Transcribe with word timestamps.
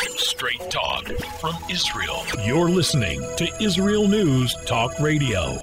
Straight 0.00 0.70
talk 0.70 1.04
from 1.40 1.54
Israel. 1.70 2.22
You're 2.42 2.70
listening 2.70 3.20
to 3.36 3.46
Israel 3.62 4.08
News 4.08 4.56
Talk 4.64 4.98
Radio. 4.98 5.58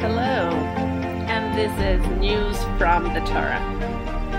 Hello, 0.00 0.50
and 1.28 1.56
this 1.56 1.72
is 1.80 2.06
News 2.18 2.62
from 2.76 3.04
the 3.14 3.20
Torah. 3.20 3.62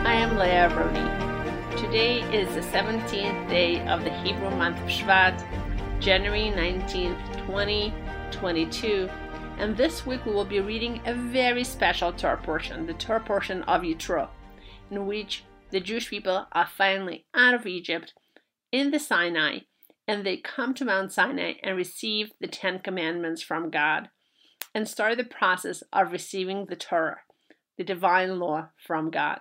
I 0.06 0.14
am 0.14 0.38
Leah 0.38 0.70
Aharoni. 0.70 1.80
Today 1.80 2.20
is 2.32 2.54
the 2.54 2.62
17th 2.62 3.50
day 3.50 3.84
of 3.88 4.04
the 4.04 4.12
Hebrew 4.22 4.52
month 4.52 4.78
of 4.78 4.88
Shvat, 4.88 5.44
January 6.00 6.52
19th, 6.56 7.48
2022, 7.48 9.10
and 9.58 9.76
this 9.76 10.06
week 10.06 10.24
we 10.26 10.32
will 10.32 10.46
be 10.46 10.60
reading 10.60 11.02
a 11.06 11.14
very 11.14 11.64
special 11.64 12.14
Torah 12.14 12.38
portion, 12.38 12.86
the 12.86 12.94
Torah 12.94 13.20
portion 13.20 13.64
of 13.64 13.82
Yitro, 13.82 14.30
in 14.92 15.08
which 15.08 15.44
the 15.72 15.80
Jewish 15.80 16.10
people 16.10 16.48
are 16.52 16.68
finally 16.68 17.26
out 17.34 17.56
of 17.56 17.66
Egypt 17.66 18.14
in 18.72 18.92
the 18.92 19.00
Sinai, 19.00 19.60
and 20.08 20.24
they 20.24 20.38
come 20.38 20.76
to 20.76 20.86
Mount 20.86 21.12
Sinai 21.12 21.54
and 21.64 21.76
receive 21.76 22.32
the 22.40 22.48
Ten 22.48 22.80
Commandments 22.80 23.42
from 23.42 23.72
God 23.72 24.10
and 24.76 24.88
start 24.88 25.18
the 25.18 25.24
process 25.24 25.82
of 25.92 26.12
receiving 26.12 26.68
the 26.68 26.76
Torah, 26.76 27.22
the 27.78 27.84
divine 27.84 28.40
law 28.40 28.70
from 28.78 29.10
God. 29.10 29.40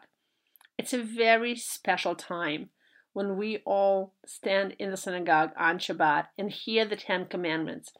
It's 0.79 0.95
a 0.95 1.03
very 1.03 1.55
special 1.57 2.15
time 2.15 2.71
when 3.13 3.37
we 3.37 3.59
all 3.67 4.15
stand 4.27 4.77
in 4.79 4.91
the 4.91 4.97
synagogue 4.97 5.51
on 5.59 5.79
Shabbat 5.79 6.27
and 6.39 6.51
hear 6.51 6.87
the 6.87 6.97
Ten 6.97 7.27
Commandments 7.27 7.93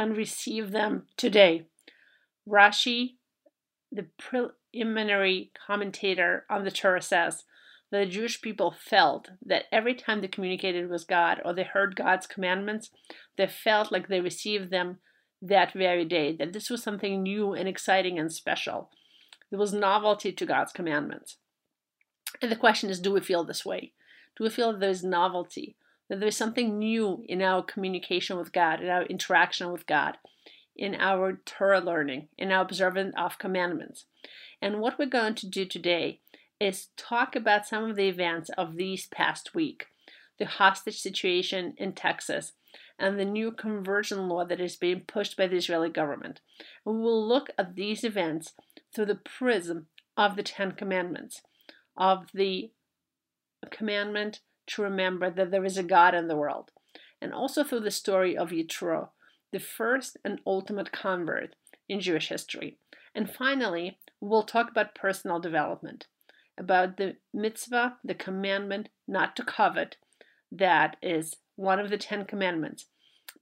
and 0.00 0.16
receive 0.16 0.70
them 0.70 1.02
today. 1.18 1.66
Rashi, 2.48 3.16
the 3.92 4.06
preliminary 4.18 5.52
commentator 5.66 6.46
on 6.48 6.64
the 6.64 6.70
Torah, 6.70 7.02
says 7.02 7.44
that 7.90 7.98
the 7.98 8.06
Jewish 8.06 8.40
people 8.40 8.70
felt 8.70 9.28
that 9.44 9.64
every 9.70 9.94
time 9.94 10.22
they 10.22 10.28
communicated 10.28 10.88
with 10.88 11.06
God 11.06 11.42
or 11.44 11.52
they 11.52 11.64
heard 11.64 11.96
God's 11.96 12.26
commandments, 12.26 12.90
they 13.36 13.46
felt 13.46 13.92
like 13.92 14.08
they 14.08 14.20
received 14.20 14.70
them 14.70 14.98
that 15.42 15.74
very 15.74 16.06
day, 16.06 16.34
that 16.34 16.54
this 16.54 16.70
was 16.70 16.82
something 16.82 17.22
new 17.22 17.52
and 17.52 17.68
exciting 17.68 18.18
and 18.18 18.32
special. 18.32 18.88
There 19.50 19.58
was 19.58 19.74
novelty 19.74 20.32
to 20.32 20.46
God's 20.46 20.72
commandments. 20.72 21.36
And 22.40 22.50
the 22.50 22.56
question 22.56 22.88
is 22.88 23.00
do 23.00 23.12
we 23.12 23.20
feel 23.20 23.44
this 23.44 23.66
way? 23.66 23.92
Do 24.38 24.44
we 24.44 24.50
feel 24.50 24.72
that 24.72 24.80
there's 24.80 25.04
novelty, 25.04 25.76
that 26.10 26.20
there's 26.20 26.36
something 26.36 26.78
new 26.78 27.24
in 27.26 27.40
our 27.40 27.62
communication 27.62 28.36
with 28.36 28.52
God, 28.52 28.82
in 28.82 28.90
our 28.90 29.04
interaction 29.04 29.72
with 29.72 29.86
God, 29.86 30.18
in 30.76 30.94
our 30.96 31.40
Torah 31.46 31.80
learning, 31.80 32.28
in 32.36 32.52
our 32.52 32.60
observance 32.60 33.14
of 33.16 33.38
commandments? 33.38 34.04
And 34.60 34.80
what 34.80 34.98
we're 34.98 35.06
going 35.06 35.36
to 35.36 35.48
do 35.48 35.64
today 35.64 36.20
is 36.60 36.88
talk 36.98 37.34
about 37.34 37.66
some 37.66 37.88
of 37.88 37.96
the 37.96 38.08
events 38.08 38.50
of 38.58 38.76
these 38.76 39.06
past 39.06 39.54
week 39.54 39.86
the 40.40 40.46
hostage 40.46 40.98
situation 40.98 41.74
in 41.76 41.92
Texas, 41.92 42.54
and 42.98 43.20
the 43.20 43.24
new 43.24 43.52
conversion 43.52 44.26
law 44.26 44.44
that 44.44 44.60
is 44.60 44.74
being 44.74 45.00
pushed 45.00 45.36
by 45.36 45.46
the 45.46 45.56
Israeli 45.56 45.90
government. 45.90 46.40
We 46.84 46.94
will 46.94 47.26
look 47.26 47.50
at 47.58 47.76
these 47.76 48.02
events 48.02 48.54
through 48.92 49.06
the 49.06 49.14
prism 49.14 49.86
of 50.16 50.36
the 50.36 50.42
Ten 50.42 50.72
Commandments, 50.72 51.42
of 51.96 52.26
the 52.32 52.70
commandment 53.70 54.40
to 54.70 54.82
remember 54.82 55.30
that 55.30 55.50
there 55.50 55.64
is 55.64 55.76
a 55.76 55.82
God 55.82 56.14
in 56.14 56.28
the 56.28 56.36
world, 56.36 56.70
and 57.20 57.32
also 57.32 57.64
through 57.64 57.80
the 57.80 57.90
story 57.90 58.36
of 58.36 58.50
Yitro, 58.50 59.08
the 59.52 59.58
first 59.58 60.16
and 60.24 60.40
ultimate 60.46 60.92
convert 60.92 61.56
in 61.88 62.00
Jewish 62.00 62.28
history. 62.28 62.78
And 63.14 63.28
finally, 63.28 63.98
we'll 64.20 64.44
talk 64.44 64.70
about 64.70 64.94
personal 64.94 65.40
development, 65.40 66.06
about 66.58 66.96
the 66.96 67.16
mitzvah, 67.34 67.96
the 68.04 68.14
commandment 68.14 68.88
not 69.08 69.34
to 69.36 69.44
covet, 69.44 69.96
that 70.52 70.96
is 71.02 71.36
one 71.56 71.78
of 71.80 71.90
the 71.90 71.98
Ten 71.98 72.24
Commandments. 72.24 72.86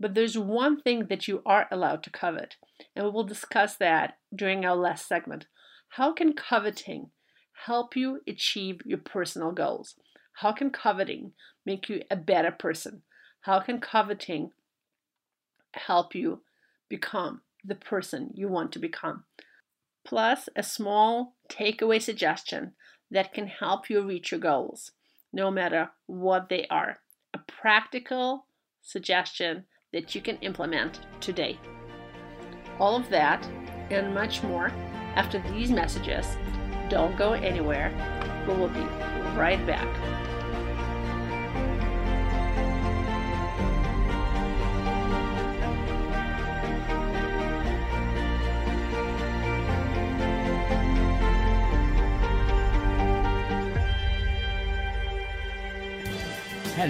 But 0.00 0.14
there's 0.14 0.38
one 0.38 0.80
thing 0.80 1.06
that 1.06 1.28
you 1.28 1.42
are 1.44 1.66
allowed 1.70 2.02
to 2.04 2.10
covet, 2.10 2.56
and 2.94 3.04
we 3.04 3.10
will 3.10 3.24
discuss 3.24 3.76
that 3.76 4.18
during 4.34 4.64
our 4.64 4.76
last 4.76 5.08
segment. 5.08 5.46
How 5.90 6.12
can 6.12 6.34
coveting 6.34 7.10
help 7.66 7.96
you 7.96 8.20
achieve 8.26 8.80
your 8.84 8.98
personal 8.98 9.52
goals? 9.52 9.94
How 10.40 10.52
can 10.52 10.70
coveting 10.70 11.32
make 11.66 11.88
you 11.88 12.02
a 12.12 12.16
better 12.16 12.52
person? 12.52 13.02
How 13.40 13.58
can 13.58 13.80
coveting 13.80 14.52
help 15.72 16.14
you 16.14 16.42
become 16.88 17.40
the 17.64 17.74
person 17.74 18.30
you 18.34 18.46
want 18.46 18.70
to 18.72 18.78
become? 18.78 19.24
Plus, 20.04 20.48
a 20.54 20.62
small 20.62 21.34
takeaway 21.50 22.00
suggestion 22.00 22.74
that 23.10 23.34
can 23.34 23.48
help 23.48 23.90
you 23.90 24.00
reach 24.00 24.30
your 24.30 24.38
goals, 24.38 24.92
no 25.32 25.50
matter 25.50 25.90
what 26.06 26.48
they 26.48 26.68
are 26.68 27.00
a 27.34 27.38
practical 27.38 28.46
suggestion 28.80 29.64
that 29.92 30.14
you 30.14 30.20
can 30.20 30.36
implement 30.36 31.00
today. 31.20 31.58
All 32.78 32.94
of 32.94 33.10
that 33.10 33.44
and 33.90 34.14
much 34.14 34.44
more 34.44 34.68
after 35.16 35.42
these 35.50 35.72
messages. 35.72 36.36
Don't 36.88 37.16
go 37.16 37.32
anywhere. 37.32 37.90
We 38.46 38.54
will 38.54 38.68
be 38.68 38.86
right 39.36 39.64
back. 39.66 40.27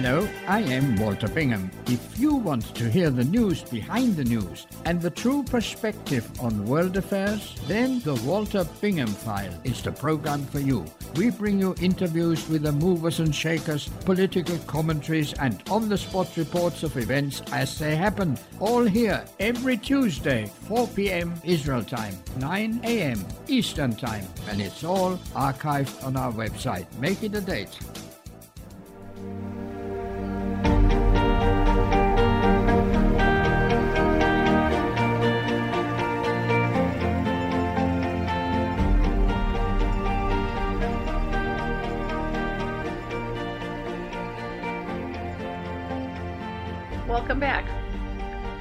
Hello, 0.01 0.25
I 0.47 0.61
am 0.61 0.95
Walter 0.95 1.27
Bingham. 1.27 1.69
If 1.87 2.17
you 2.17 2.33
want 2.33 2.73
to 2.75 2.89
hear 2.89 3.09
the 3.09 3.25
news 3.25 3.63
behind 3.63 4.15
the 4.15 4.23
news 4.23 4.65
and 4.85 5.01
the 5.01 5.09
true 5.09 5.43
perspective 5.43 6.25
on 6.39 6.65
world 6.65 6.95
affairs, 6.95 7.53
then 7.67 7.99
the 7.99 8.15
Walter 8.23 8.65
Bingham 8.79 9.09
File 9.09 9.53
is 9.65 9.81
the 9.81 9.91
program 9.91 10.45
for 10.45 10.61
you. 10.61 10.85
We 11.15 11.31
bring 11.31 11.59
you 11.59 11.75
interviews 11.81 12.47
with 12.47 12.61
the 12.61 12.71
movers 12.71 13.19
and 13.19 13.35
shakers, 13.35 13.89
political 14.05 14.57
commentaries, 14.59 15.33
and 15.33 15.61
on 15.69 15.89
the 15.89 15.97
spot 15.97 16.37
reports 16.37 16.83
of 16.83 16.95
events 16.95 17.41
as 17.51 17.77
they 17.77 17.97
happen. 17.97 18.37
All 18.61 18.85
here 18.85 19.25
every 19.41 19.75
Tuesday, 19.75 20.49
4 20.69 20.87
p.m. 20.87 21.33
Israel 21.43 21.83
time, 21.83 22.17
9 22.37 22.79
a.m. 22.85 23.25
Eastern 23.49 23.97
time, 23.97 24.25
and 24.47 24.61
it's 24.61 24.85
all 24.85 25.17
archived 25.35 26.01
on 26.05 26.15
our 26.15 26.31
website. 26.31 26.85
Make 27.01 27.21
it 27.21 27.35
a 27.35 27.41
date. 27.41 27.77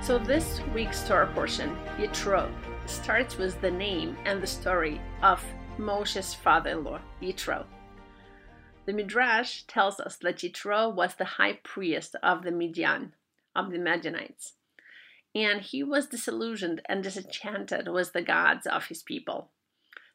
So, 0.08 0.16
this 0.16 0.62
week's 0.74 1.06
Torah 1.06 1.30
portion, 1.34 1.76
Yitro, 1.98 2.50
starts 2.86 3.36
with 3.36 3.60
the 3.60 3.70
name 3.70 4.16
and 4.24 4.42
the 4.42 4.46
story 4.46 5.02
of 5.22 5.44
Moshe's 5.76 6.32
father 6.32 6.70
in 6.70 6.82
law, 6.82 7.00
Yitro. 7.20 7.66
The 8.86 8.94
Midrash 8.94 9.64
tells 9.64 10.00
us 10.00 10.16
that 10.22 10.38
Yitro 10.38 10.94
was 10.94 11.16
the 11.16 11.26
high 11.36 11.58
priest 11.62 12.16
of 12.22 12.42
the 12.42 12.50
Midian, 12.50 13.12
of 13.54 13.70
the 13.70 13.78
Midianites, 13.78 14.54
and 15.34 15.60
he 15.60 15.82
was 15.82 16.06
disillusioned 16.06 16.80
and 16.86 17.02
disenchanted 17.02 17.88
with 17.88 18.14
the 18.14 18.22
gods 18.22 18.66
of 18.66 18.86
his 18.86 19.02
people. 19.02 19.50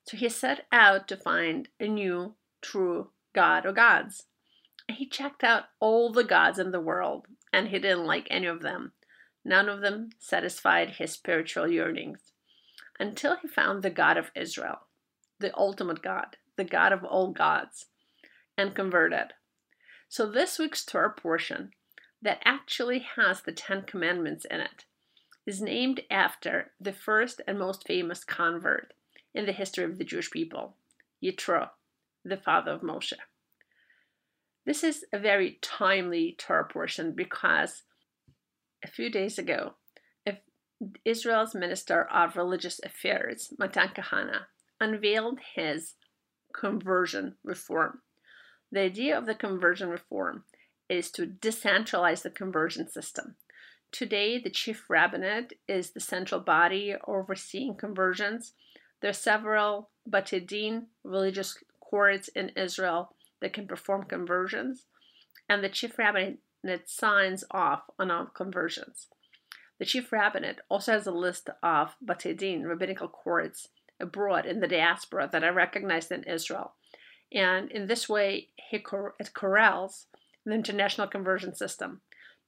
So 0.07 0.17
he 0.17 0.27
set 0.27 0.65
out 0.71 1.07
to 1.09 1.17
find 1.17 1.67
a 1.79 1.87
new, 1.87 2.33
true 2.63 3.11
God 3.35 3.63
or 3.67 3.73
gods. 3.73 4.23
He 4.89 5.05
checked 5.05 5.43
out 5.43 5.65
all 5.79 6.11
the 6.11 6.23
gods 6.23 6.57
in 6.57 6.71
the 6.71 6.81
world 6.81 7.27
and 7.53 7.67
he 7.67 7.77
didn't 7.77 8.07
like 8.07 8.25
any 8.31 8.47
of 8.47 8.63
them. 8.63 8.93
None 9.45 9.67
of 9.69 9.81
them 9.81 10.11
satisfied 10.19 10.91
his 10.91 11.11
spiritual 11.11 11.67
yearnings 11.67 12.31
until 12.99 13.35
he 13.35 13.47
found 13.47 13.83
the 13.83 13.89
God 13.89 14.17
of 14.17 14.31
Israel, 14.35 14.87
the 15.39 15.55
ultimate 15.57 16.01
God, 16.01 16.37
the 16.55 16.63
God 16.63 16.93
of 16.93 17.03
all 17.03 17.31
gods, 17.31 17.87
and 18.57 18.75
converted. 18.75 19.33
So, 20.07 20.25
this 20.29 20.59
week's 20.59 20.85
Torah 20.85 21.13
portion 21.13 21.71
that 22.21 22.41
actually 22.45 22.99
has 23.15 23.41
the 23.41 23.51
Ten 23.51 23.81
Commandments 23.81 24.45
in 24.49 24.61
it 24.61 24.85
is 25.45 25.61
named 25.61 26.01
after 26.09 26.71
the 26.79 26.93
first 26.93 27.41
and 27.47 27.59
most 27.59 27.85
famous 27.85 28.23
convert 28.23 28.93
in 29.33 29.45
the 29.45 29.51
history 29.51 29.83
of 29.83 29.97
the 29.97 30.05
Jewish 30.05 30.31
people, 30.31 30.75
Yitro, 31.21 31.69
the 32.23 32.37
father 32.37 32.71
of 32.71 32.81
Moshe. 32.81 33.13
This 34.65 34.83
is 34.83 35.03
a 35.11 35.19
very 35.19 35.57
timely 35.61 36.35
Torah 36.37 36.65
portion 36.65 37.11
because 37.11 37.83
a 38.83 38.87
few 38.87 39.09
days 39.09 39.37
ago, 39.37 39.75
Israel's 41.05 41.55
Minister 41.55 42.03
of 42.03 42.35
Religious 42.35 42.79
Affairs, 42.83 43.53
Matan 43.57 43.89
Kahana, 43.89 44.45
unveiled 44.81 45.39
his 45.55 45.93
conversion 46.53 47.35
reform. 47.43 48.01
The 48.71 48.81
idea 48.81 49.17
of 49.17 49.25
the 49.25 49.35
conversion 49.35 49.89
reform 49.89 50.43
is 50.89 51.11
to 51.11 51.25
decentralize 51.25 52.23
the 52.23 52.29
conversion 52.29 52.89
system. 52.89 53.35
Today, 53.91 54.39
the 54.39 54.49
chief 54.49 54.89
rabbinate 54.89 55.53
is 55.67 55.91
the 55.91 55.99
central 55.99 56.41
body 56.41 56.95
overseeing 57.07 57.75
conversions. 57.75 58.53
There 59.01 59.09
are 59.09 59.13
several 59.13 59.91
batei 60.09 60.45
din 60.45 60.87
religious 61.03 61.57
courts 61.79 62.27
in 62.29 62.49
Israel 62.49 63.15
that 63.41 63.53
can 63.53 63.67
perform 63.67 64.03
conversions, 64.03 64.85
and 65.47 65.63
the 65.63 65.69
chief 65.69 65.97
rabbinate 65.97 66.39
signs 66.85 67.43
off 67.51 67.83
on 67.99 68.11
all 68.11 68.25
conversions. 68.25 69.07
The 69.79 69.85
chief 69.85 70.11
rabbinate 70.11 70.59
also 70.69 70.93
has 70.93 71.07
a 71.07 71.11
list 71.11 71.49
of 71.61 71.95
Batei 72.03 72.37
Din, 72.37 72.65
rabbinical 72.65 73.07
courts 73.07 73.69
abroad 73.99 74.45
in 74.45 74.59
the 74.59 74.67
diaspora 74.67 75.29
that 75.31 75.43
are 75.43 75.53
recognized 75.53 76.11
in 76.11 76.23
Israel. 76.23 76.73
And 77.31 77.71
in 77.71 77.87
this 77.87 78.07
way, 78.07 78.49
it 78.71 78.83
corrals 79.33 80.05
the 80.45 80.53
international 80.53 81.07
conversion 81.07 81.55
system 81.55 82.01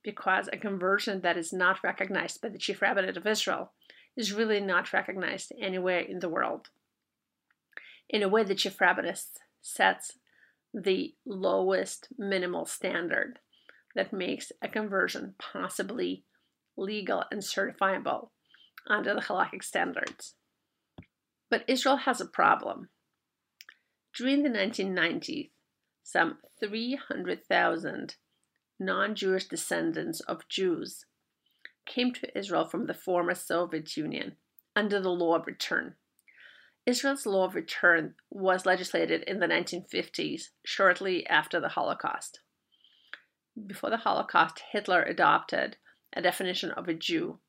because 0.04 0.48
a 0.54 0.58
conversion 0.58 1.22
that 1.22 1.38
is 1.38 1.52
not 1.52 1.84
recognized 1.84 2.42
by 2.42 2.50
the 2.50 2.60
chief 2.60 2.82
rabbinate 2.82 3.18
of 3.18 3.26
Israel 3.26 3.72
is 4.16 4.32
really 4.32 4.60
not 4.60 4.94
recognized 4.94 5.52
anywhere 5.60 6.00
in 6.00 6.20
the 6.20 6.30
world. 6.30 6.70
In 8.08 8.22
a 8.22 8.30
way, 8.30 8.44
the 8.44 8.56
chief 8.56 8.80
rabbinate 8.80 9.24
sets 9.62 10.20
the 10.74 11.16
lowest 11.26 12.10
minimal 12.18 12.66
standard 12.66 13.40
that 13.96 14.14
makes 14.14 14.52
a 14.62 14.68
conversion 14.68 15.36
possibly 15.40 16.24
legal 16.78 17.24
and 17.32 17.42
certifiable 17.42 18.30
under 18.88 19.14
the 19.14 19.22
halakhic 19.22 19.64
standards. 19.64 20.36
But 21.50 21.64
Israel 21.68 21.98
has 21.98 22.20
a 22.20 22.26
problem. 22.26 22.90
During 24.16 24.44
the 24.44 24.50
1990s, 24.50 25.52
some 26.04 26.38
300,000 26.60 28.16
non 28.80 29.16
Jewish 29.16 29.46
descendants 29.46 30.20
of 30.22 30.48
Jews 30.48 31.06
came 31.86 32.14
to 32.14 32.38
Israel 32.38 32.66
from 32.66 32.88
the 32.88 32.94
former 32.94 33.36
Soviet 33.36 33.96
Union 33.96 34.36
under 34.76 35.00
the 35.00 35.10
law 35.10 35.36
of 35.36 35.48
return. 35.48 35.96
Israel's 36.86 37.26
law 37.26 37.46
of 37.46 37.56
return 37.56 38.16
was 38.30 38.66
legislated 38.66 39.24
in 39.24 39.40
the 39.40 39.48
1950s, 39.48 40.50
shortly 40.64 41.26
after 41.28 41.60
the 41.60 41.70
Holocaust. 41.70 42.42
Before 43.68 43.90
the 43.90 43.98
Holocaust, 43.98 44.62
Hitler 44.72 45.04
adopted 45.04 45.78
a 46.12 46.22
definition 46.22 46.72
of 46.72 46.90
a 46.90 46.94
Jew 46.94 47.40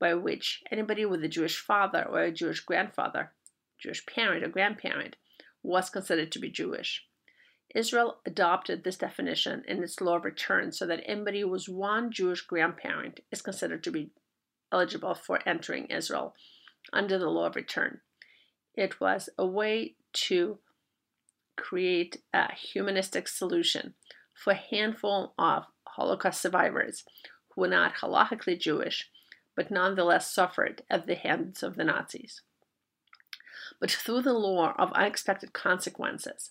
by 0.00 0.14
which 0.14 0.62
anybody 0.70 1.04
with 1.04 1.22
a 1.22 1.28
Jewish 1.28 1.58
father 1.58 2.04
or 2.04 2.22
a 2.22 2.32
Jewish 2.32 2.60
grandfather, 2.60 3.32
Jewish 3.78 4.04
parent 4.04 4.44
or 4.44 4.48
grandparent, 4.48 5.16
was 5.62 5.90
considered 5.90 6.32
to 6.32 6.38
be 6.38 6.50
Jewish. 6.50 7.06
Israel 7.74 8.20
adopted 8.24 8.82
this 8.82 8.96
definition 8.96 9.62
in 9.68 9.82
its 9.82 10.00
law 10.00 10.16
of 10.16 10.24
return 10.24 10.72
so 10.72 10.86
that 10.86 11.02
anybody 11.04 11.44
was 11.44 11.68
one 11.68 12.10
Jewish 12.10 12.40
grandparent 12.40 13.20
is 13.30 13.42
considered 13.42 13.84
to 13.84 13.90
be 13.90 14.10
eligible 14.72 15.14
for 15.14 15.40
entering 15.46 15.86
Israel 15.86 16.34
under 16.92 17.18
the 17.18 17.28
law 17.28 17.46
of 17.46 17.56
return. 17.56 18.00
It 18.74 19.00
was 19.00 19.28
a 19.38 19.46
way 19.46 19.96
to 20.14 20.58
create 21.56 22.22
a 22.32 22.52
humanistic 22.54 23.28
solution 23.28 23.94
for 24.38 24.52
a 24.52 24.56
handful 24.56 25.34
of 25.38 25.64
Holocaust 25.84 26.40
survivors 26.40 27.04
who 27.50 27.62
were 27.62 27.68
not 27.68 27.96
halachically 27.96 28.58
Jewish, 28.58 29.10
but 29.56 29.70
nonetheless 29.70 30.32
suffered 30.32 30.82
at 30.88 31.06
the 31.06 31.16
hands 31.16 31.62
of 31.62 31.76
the 31.76 31.84
Nazis. 31.84 32.42
But 33.80 33.90
through 33.90 34.22
the 34.22 34.32
law 34.32 34.74
of 34.78 34.92
unexpected 34.92 35.52
consequences, 35.52 36.50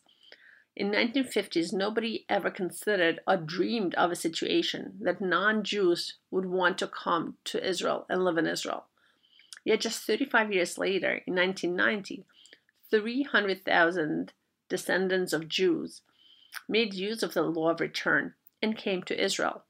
in 0.75 0.91
1950s, 0.91 1.73
nobody 1.73 2.25
ever 2.29 2.51
considered 2.51 3.19
or 3.27 3.37
dreamed 3.37 3.95
of 3.95 4.11
a 4.11 4.15
situation 4.15 4.93
that 5.01 5.19
non-Jews 5.19 6.15
would 6.29 6.45
want 6.45 6.77
to 6.77 6.87
come 6.87 7.37
to 7.45 7.67
Israel 7.67 8.05
and 8.09 8.23
live 8.23 8.37
in 8.37 8.45
Israel. 8.45 8.85
Yet 9.65 9.81
just 9.81 10.03
35 10.03 10.53
years 10.53 10.77
later, 10.77 11.23
in 11.25 11.33
1990, 11.35 12.25
300,000 12.91 14.33
descendants 14.69 15.33
of 15.33 15.49
Jews 15.49 16.01
made 16.67 16.93
use 16.93 17.23
of 17.23 17.33
the 17.33 17.43
law 17.43 17.69
of 17.69 17.79
return 17.79 18.33
and 18.61 18.77
came 18.77 19.03
to 19.03 19.23
Israel. 19.23 19.63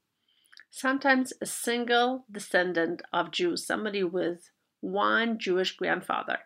Sometimes 0.70 1.34
a 1.42 1.46
single 1.46 2.26
descendant 2.32 3.02
of 3.12 3.32
Jews, 3.32 3.66
somebody 3.66 4.04
with 4.04 4.52
one 4.80 5.40
Jewish 5.40 5.76
grandfather, 5.76 6.40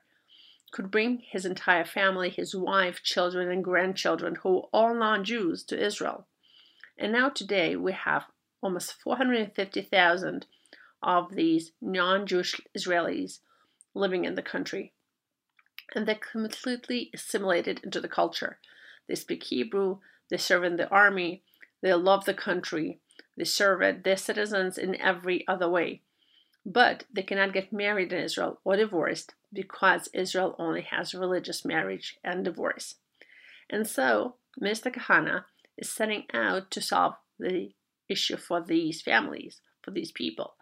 could 0.71 0.89
bring 0.89 1.17
his 1.17 1.45
entire 1.45 1.83
family, 1.83 2.29
his 2.29 2.55
wife, 2.55 3.03
children, 3.03 3.49
and 3.49 3.63
grandchildren, 3.63 4.35
who 4.35 4.69
all 4.71 4.93
non 4.93 5.23
Jews, 5.23 5.63
to 5.65 5.85
Israel. 5.85 6.27
And 6.97 7.11
now, 7.11 7.29
today, 7.29 7.75
we 7.75 7.91
have 7.91 8.25
almost 8.61 8.93
450,000 8.93 10.45
of 11.03 11.35
these 11.35 11.71
non 11.81 12.25
Jewish 12.25 12.61
Israelis 12.77 13.39
living 13.93 14.23
in 14.23 14.35
the 14.35 14.41
country. 14.41 14.93
And 15.93 16.07
they're 16.07 16.15
completely 16.15 17.09
assimilated 17.13 17.81
into 17.83 17.99
the 17.99 18.07
culture. 18.07 18.59
They 19.07 19.15
speak 19.15 19.43
Hebrew, 19.43 19.99
they 20.31 20.37
serve 20.37 20.63
in 20.63 20.77
the 20.77 20.89
army, 20.89 21.43
they 21.81 21.93
love 21.93 22.25
the 22.25 22.33
country, 22.33 22.99
they 23.37 23.43
serve 23.43 23.81
it, 23.81 24.03
they're 24.03 24.17
citizens 24.17 24.77
in 24.77 24.95
every 24.95 25.47
other 25.47 25.69
way. 25.69 26.01
But 26.65 27.03
they 27.13 27.23
cannot 27.23 27.53
get 27.53 27.73
married 27.73 28.13
in 28.13 28.23
Israel 28.23 28.59
or 28.63 28.77
divorced 28.77 29.35
because 29.51 30.09
Israel 30.13 30.55
only 30.57 30.81
has 30.81 31.13
religious 31.13 31.65
marriage 31.65 32.17
and 32.23 32.45
divorce. 32.45 32.95
And 33.69 33.85
so, 33.85 34.35
Mr. 34.59 34.93
Kahana 34.93 35.45
is 35.77 35.89
setting 35.89 36.25
out 36.33 36.71
to 36.71 36.81
solve 36.81 37.15
the 37.39 37.71
issue 38.07 38.37
for 38.37 38.61
these 38.61 39.01
families, 39.01 39.61
for 39.81 39.91
these 39.91 40.11
people, 40.11 40.55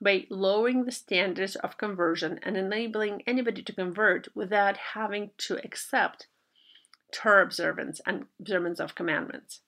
by 0.00 0.26
lowering 0.28 0.84
the 0.84 0.92
standards 0.92 1.56
of 1.56 1.78
conversion 1.78 2.38
and 2.42 2.56
enabling 2.56 3.22
anybody 3.26 3.62
to 3.62 3.72
convert 3.72 4.28
without 4.34 4.76
having 4.94 5.30
to 5.38 5.58
accept 5.64 6.26
Torah 7.12 7.44
observance 7.44 8.00
and 8.06 8.24
observance 8.40 8.80
of 8.80 8.94
commandments. 8.94 9.60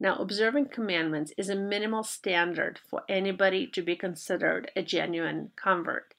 Now, 0.00 0.16
observing 0.16 0.70
commandments 0.70 1.32
is 1.36 1.50
a 1.50 1.54
minimal 1.54 2.02
standard 2.02 2.80
for 2.88 3.02
anybody 3.08 3.66
to 3.68 3.82
be 3.82 3.96
considered 3.96 4.70
a 4.74 4.82
genuine 4.82 5.50
convert. 5.56 6.14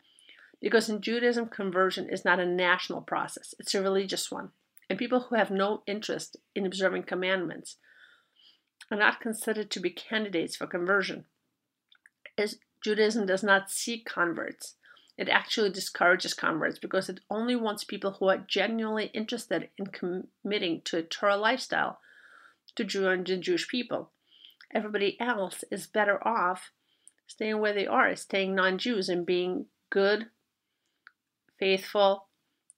Because 0.61 0.87
in 0.87 1.01
Judaism, 1.01 1.47
conversion 1.47 2.07
is 2.07 2.23
not 2.23 2.39
a 2.39 2.45
national 2.45 3.01
process, 3.01 3.55
it's 3.59 3.73
a 3.73 3.81
religious 3.81 4.31
one. 4.31 4.51
And 4.87 4.99
people 4.99 5.21
who 5.21 5.35
have 5.35 5.49
no 5.49 5.81
interest 5.87 6.37
in 6.53 6.65
observing 6.65 7.03
commandments 7.03 7.77
are 8.91 8.97
not 8.97 9.21
considered 9.21 9.71
to 9.71 9.79
be 9.79 9.89
candidates 9.89 10.55
for 10.55 10.67
conversion. 10.67 11.25
As 12.37 12.59
Judaism 12.83 13.25
does 13.25 13.41
not 13.41 13.71
seek 13.71 14.05
converts, 14.05 14.75
it 15.17 15.29
actually 15.29 15.69
discourages 15.69 16.33
converts 16.33 16.79
because 16.79 17.09
it 17.09 17.19
only 17.29 17.55
wants 17.55 17.83
people 17.83 18.13
who 18.13 18.29
are 18.29 18.37
genuinely 18.37 19.07
interested 19.13 19.69
in 19.77 19.87
committing 19.87 20.81
to 20.85 20.97
a 20.97 21.03
Torah 21.03 21.37
lifestyle 21.37 21.99
to 22.75 22.83
join 22.83 23.23
the 23.23 23.37
Jewish 23.37 23.67
people. 23.67 24.11
Everybody 24.73 25.19
else 25.19 25.63
is 25.69 25.87
better 25.87 26.25
off 26.25 26.71
staying 27.27 27.59
where 27.59 27.73
they 27.73 27.87
are, 27.87 28.15
staying 28.15 28.55
non 28.55 28.77
Jews 28.77 29.09
and 29.09 29.25
being 29.25 29.65
good, 29.89 30.27
faithful, 31.59 32.27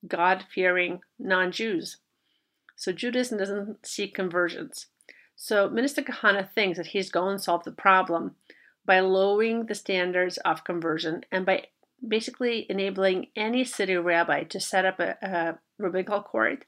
God 0.08 0.46
fearing 0.54 1.02
non 1.20 1.52
Jews. 1.52 1.98
So 2.76 2.92
Judaism 2.92 3.38
doesn't 3.38 3.86
seek 3.86 4.14
conversions. 4.16 4.88
So 5.36 5.70
Minister 5.70 6.02
Kahana 6.02 6.50
thinks 6.50 6.78
that 6.78 6.88
he's 6.88 7.10
going 7.10 7.38
to 7.38 7.44
solve 7.44 7.64
the 7.64 7.72
problem 7.72 8.36
by 8.86 9.00
lowering 9.00 9.66
the 9.66 9.76
standards 9.76 10.38
of 10.40 10.64
conversion 10.64 11.24
and 11.32 11.46
by 11.46 11.68
basically 12.06 12.66
enabling 12.70 13.28
any 13.36 13.64
city 13.64 13.96
rabbi 13.96 14.44
to 14.44 14.60
set 14.60 14.86
up 14.86 15.00
a, 15.00 15.18
a 15.22 15.60
rabbinical 15.78 16.22
court 16.22 16.66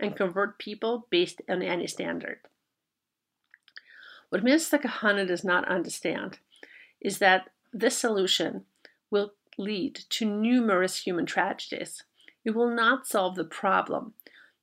and 0.00 0.16
convert 0.16 0.58
people 0.58 1.06
based 1.10 1.42
on 1.48 1.62
any 1.62 1.86
standard. 1.86 2.38
What 4.28 4.44
Minister 4.44 4.78
Kahana 4.78 5.26
does 5.26 5.44
not 5.44 5.66
understand 5.68 6.38
is 7.00 7.18
that 7.18 7.50
this 7.72 7.96
solution 7.96 8.64
will 9.10 9.32
lead 9.56 9.96
to 10.10 10.24
numerous 10.24 11.02
human 11.02 11.26
tragedies. 11.26 12.04
It 12.44 12.54
will 12.54 12.70
not 12.70 13.06
solve 13.06 13.34
the 13.34 13.44
problem 13.44 14.14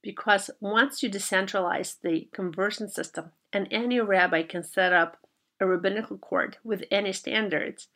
because 0.02 0.52
once 0.60 1.02
you 1.02 1.10
decentralize 1.10 1.96
the 2.02 2.30
conversion 2.32 2.88
system 2.88 3.32
and 3.52 3.68
any 3.72 4.00
rabbi 4.00 4.44
can 4.44 4.64
set 4.64 4.94
up 4.94 5.18
a 5.60 5.66
rabbinical 5.66 6.18
court 6.18 6.58
with 6.64 6.84
any 6.92 7.12
standards, 7.12 7.88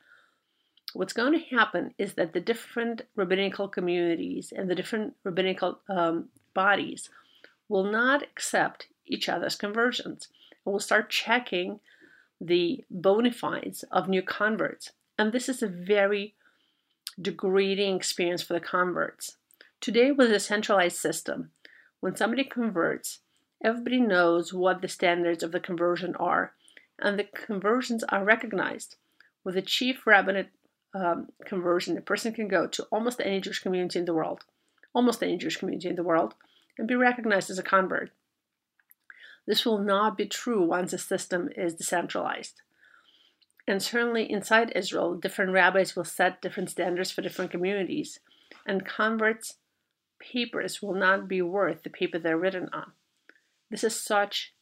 what's 0.93 1.13
going 1.13 1.33
to 1.33 1.55
happen 1.55 1.93
is 1.97 2.13
that 2.13 2.33
the 2.33 2.39
different 2.39 3.03
rabbinical 3.15 3.67
communities 3.67 4.51
and 4.55 4.69
the 4.69 4.75
different 4.75 5.15
rabbinical 5.23 5.79
um, 5.89 6.29
bodies 6.53 7.09
will 7.67 7.83
not 7.83 8.23
accept 8.23 8.87
each 9.05 9.29
other's 9.29 9.55
conversions 9.55 10.29
and 10.65 10.73
will 10.73 10.79
start 10.79 11.09
checking 11.09 11.79
the 12.41 12.83
bona 12.89 13.31
fides 13.31 13.83
of 13.91 14.07
new 14.07 14.21
converts. 14.21 14.91
And 15.17 15.31
this 15.31 15.49
is 15.49 15.61
a 15.61 15.67
very 15.67 16.35
degrading 17.21 17.95
experience 17.95 18.41
for 18.41 18.53
the 18.53 18.59
converts. 18.59 19.37
Today, 19.81 20.11
with 20.11 20.31
a 20.31 20.39
centralized 20.39 20.97
system, 20.97 21.51
when 21.99 22.15
somebody 22.15 22.43
converts, 22.43 23.19
everybody 23.63 23.99
knows 23.99 24.53
what 24.53 24.81
the 24.81 24.87
standards 24.87 25.43
of 25.43 25.51
the 25.51 25.59
conversion 25.59 26.15
are, 26.15 26.53
and 26.97 27.19
the 27.19 27.25
conversions 27.25 28.03
are 28.05 28.23
recognized. 28.23 28.95
With 29.43 29.57
a 29.57 29.61
chief 29.61 30.05
rabbinate 30.05 30.49
um, 30.93 31.29
conversion, 31.45 31.97
a 31.97 32.01
person 32.01 32.33
can 32.33 32.47
go 32.47 32.67
to 32.67 32.83
almost 32.91 33.21
any 33.21 33.41
Jewish 33.41 33.59
community 33.59 33.99
in 33.99 34.05
the 34.05 34.13
world, 34.13 34.45
almost 34.93 35.21
any 35.21 35.37
Jewish 35.37 35.57
community 35.57 35.89
in 35.89 35.95
the 35.95 36.03
world, 36.03 36.33
and 36.77 36.87
be 36.87 36.95
recognized 36.95 37.49
as 37.49 37.59
a 37.59 37.63
convert. 37.63 38.11
This 39.45 39.65
will 39.65 39.79
not 39.79 40.17
be 40.17 40.25
true 40.25 40.63
once 40.63 40.91
the 40.91 40.97
system 40.97 41.49
is 41.55 41.73
decentralized. 41.73 42.61
And 43.67 43.81
certainly 43.81 44.31
inside 44.31 44.71
Israel, 44.75 45.15
different 45.15 45.51
rabbis 45.51 45.95
will 45.95 46.03
set 46.03 46.41
different 46.41 46.71
standards 46.71 47.11
for 47.11 47.21
different 47.21 47.51
communities, 47.51 48.19
and 48.65 48.85
converts' 48.85 49.55
papers 50.19 50.81
will 50.81 50.95
not 50.95 51.27
be 51.27 51.41
worth 51.41 51.83
the 51.83 51.89
paper 51.89 52.17
they're 52.17 52.37
written 52.37 52.69
on. 52.73 52.91
This 53.69 53.83
is 53.83 53.95
such 53.95 54.53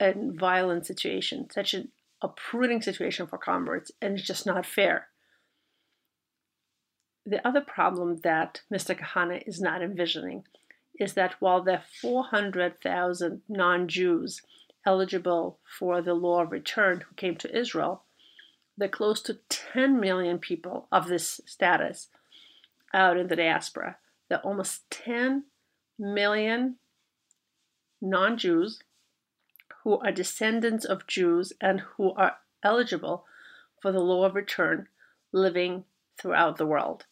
a 0.00 0.14
violent 0.16 0.86
situation, 0.86 1.48
such 1.50 1.74
an 1.74 1.92
uprooting 2.20 2.82
situation 2.82 3.26
for 3.26 3.38
converts, 3.38 3.92
and 4.02 4.18
it's 4.18 4.26
just 4.26 4.46
not 4.46 4.66
fair. 4.66 5.08
The 7.26 7.46
other 7.46 7.62
problem 7.62 8.18
that 8.18 8.60
Mr. 8.72 8.98
Kahana 8.98 9.42
is 9.46 9.60
not 9.60 9.82
envisioning 9.82 10.44
is 10.98 11.14
that 11.14 11.34
while 11.40 11.62
there 11.62 11.78
are 11.78 11.84
400,000 12.00 13.42
non 13.48 13.88
Jews 13.88 14.42
eligible 14.86 15.58
for 15.64 16.02
the 16.02 16.14
law 16.14 16.42
of 16.42 16.52
return 16.52 17.00
who 17.00 17.14
came 17.14 17.36
to 17.36 17.58
Israel, 17.58 18.02
there 18.76 18.88
are 18.88 18.90
close 18.90 19.22
to 19.22 19.38
10 19.48 19.98
million 19.98 20.38
people 20.38 20.86
of 20.92 21.08
this 21.08 21.40
status 21.46 22.08
out 22.92 23.16
in 23.16 23.28
the 23.28 23.36
diaspora. 23.36 23.96
There 24.28 24.38
are 24.38 24.44
almost 24.44 24.90
10 24.90 25.44
million 25.98 26.76
non 28.02 28.36
Jews 28.36 28.80
who 29.82 29.98
are 29.98 30.12
descendants 30.12 30.84
of 30.84 31.06
Jews 31.06 31.52
and 31.60 31.80
who 31.80 32.12
are 32.12 32.36
eligible 32.62 33.24
for 33.80 33.92
the 33.92 34.00
law 34.00 34.24
of 34.24 34.34
return 34.34 34.88
living 35.32 35.84
throughout 36.18 36.56
the 36.58 36.66
world. 36.66 37.06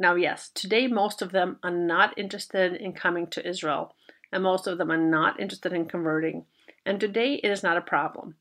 Now, 0.00 0.14
yes, 0.14 0.48
today 0.54 0.86
most 0.86 1.20
of 1.20 1.30
them 1.30 1.58
are 1.62 1.70
not 1.70 2.16
interested 2.16 2.72
in 2.74 2.94
coming 2.94 3.26
to 3.26 3.46
Israel, 3.46 3.94
and 4.32 4.42
most 4.42 4.66
of 4.66 4.78
them 4.78 4.90
are 4.90 4.96
not 4.96 5.38
interested 5.38 5.74
in 5.74 5.84
converting. 5.84 6.46
And 6.86 6.98
today 6.98 7.34
it 7.34 7.50
is 7.50 7.62
not 7.62 7.76
a 7.76 7.82
problem. 7.82 8.36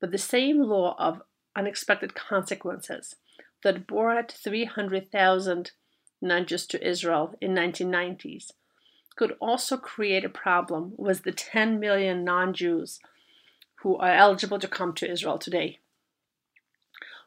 But 0.00 0.12
the 0.12 0.16
same 0.16 0.62
law 0.62 0.94
of 1.00 1.22
unexpected 1.56 2.14
consequences 2.14 3.16
that 3.64 3.84
brought 3.88 4.30
300,000 4.30 5.72
non 6.20 6.46
Jews 6.46 6.66
to 6.68 6.88
Israel 6.88 7.34
in 7.40 7.52
1990s 7.52 8.52
could 9.16 9.36
also 9.40 9.76
create 9.76 10.24
a 10.24 10.28
problem 10.28 10.92
with 10.96 11.24
the 11.24 11.32
10 11.32 11.80
million 11.80 12.22
non-Jews 12.22 13.00
who 13.82 13.96
are 13.96 14.14
eligible 14.14 14.60
to 14.60 14.68
come 14.68 14.92
to 14.94 15.10
Israel 15.10 15.36
today. 15.36 15.80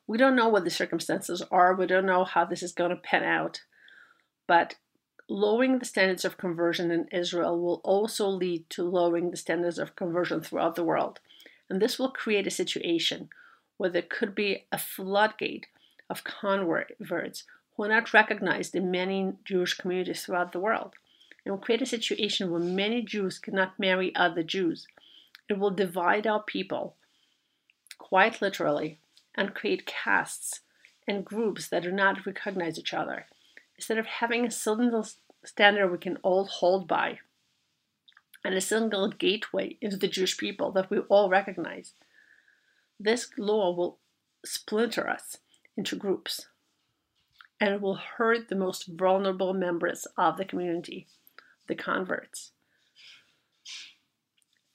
We 0.08 0.18
don't 0.18 0.36
know 0.36 0.50
what 0.50 0.64
the 0.64 0.70
circumstances 0.70 1.42
are. 1.52 1.74
We 1.74 1.88
don't 1.88 2.06
know 2.06 2.24
how 2.24 2.46
this 2.46 2.62
is 2.62 2.74
going 2.74 2.92
to 2.92 2.96
pan 2.96 3.24
out. 3.24 3.62
But 4.48 4.76
lowering 5.28 5.80
the 5.80 5.86
standards 5.86 6.24
of 6.24 6.38
conversion 6.38 6.92
in 6.92 7.08
Israel 7.12 7.60
will 7.60 7.82
also 7.84 8.28
lead 8.28 8.70
to 8.72 8.84
lowering 8.84 9.32
the 9.32 9.38
standards 9.38 9.80
of 9.80 9.96
conversion 9.96 10.42
throughout 10.42 10.76
the 10.76 10.84
world. 10.84 11.20
And 11.70 11.82
this 11.82 11.98
will 11.98 12.12
create 12.12 12.46
a 12.46 12.52
situation 12.52 13.30
where 13.78 13.90
there 13.90 14.04
could 14.04 14.36
be 14.36 14.66
a 14.72 14.78
floodgate 14.78 15.66
of 16.10 16.24
converts 16.24 17.44
who 17.76 17.84
are 17.84 17.90
not 17.90 18.14
recognized 18.14 18.76
in 18.76 18.92
many 18.92 19.34
Jewish 19.44 19.74
communities 19.74 20.24
throughout 20.24 20.52
the 20.52 20.60
world. 20.60 20.94
It 21.44 21.52
will 21.52 21.58
create 21.58 21.82
a 21.82 21.88
situation 21.88 22.52
where 22.52 22.62
many 22.62 23.02
Jews 23.02 23.40
cannot 23.40 23.80
marry 23.80 24.16
other 24.16 24.44
Jews. 24.44 24.88
It 25.50 25.60
will 25.60 25.72
divide 25.72 26.26
our 26.26 26.42
people, 26.42 26.96
quite 27.98 28.42
literally, 28.42 29.00
and 29.36 29.54
create 29.54 29.86
castes 29.86 30.62
and 31.08 31.26
groups 31.26 31.68
that 31.68 31.84
do 31.84 31.92
not 31.92 32.26
recognize 32.26 32.80
each 32.80 32.94
other. 32.94 33.28
Instead 33.78 33.98
of 33.98 34.06
having 34.06 34.46
a 34.46 34.52
single 34.52 35.06
standard 35.44 35.92
we 35.92 35.98
can 35.98 36.18
all 36.18 36.46
hold 36.46 36.88
by 36.88 37.20
and 38.44 38.56
a 38.56 38.62
single 38.62 39.10
gateway 39.10 39.78
into 39.82 39.98
the 39.98 40.08
Jewish 40.08 40.38
people 40.38 40.72
that 40.72 40.90
we 40.90 41.00
all 41.00 41.30
recognize, 41.30 41.94
this 43.00 43.30
law 43.38 43.76
will 43.76 44.00
splinter 44.46 45.10
us 45.10 45.38
into 45.76 45.96
groups 45.96 46.48
and 47.60 47.74
it 47.74 47.82
will 47.82 47.96
hurt 47.96 48.50
the 48.50 48.56
most 48.56 48.88
vulnerable 48.88 49.54
members 49.54 50.08
of 50.18 50.38
the 50.38 50.46
community, 50.46 51.08
the 51.68 51.76
converts. 51.76 52.52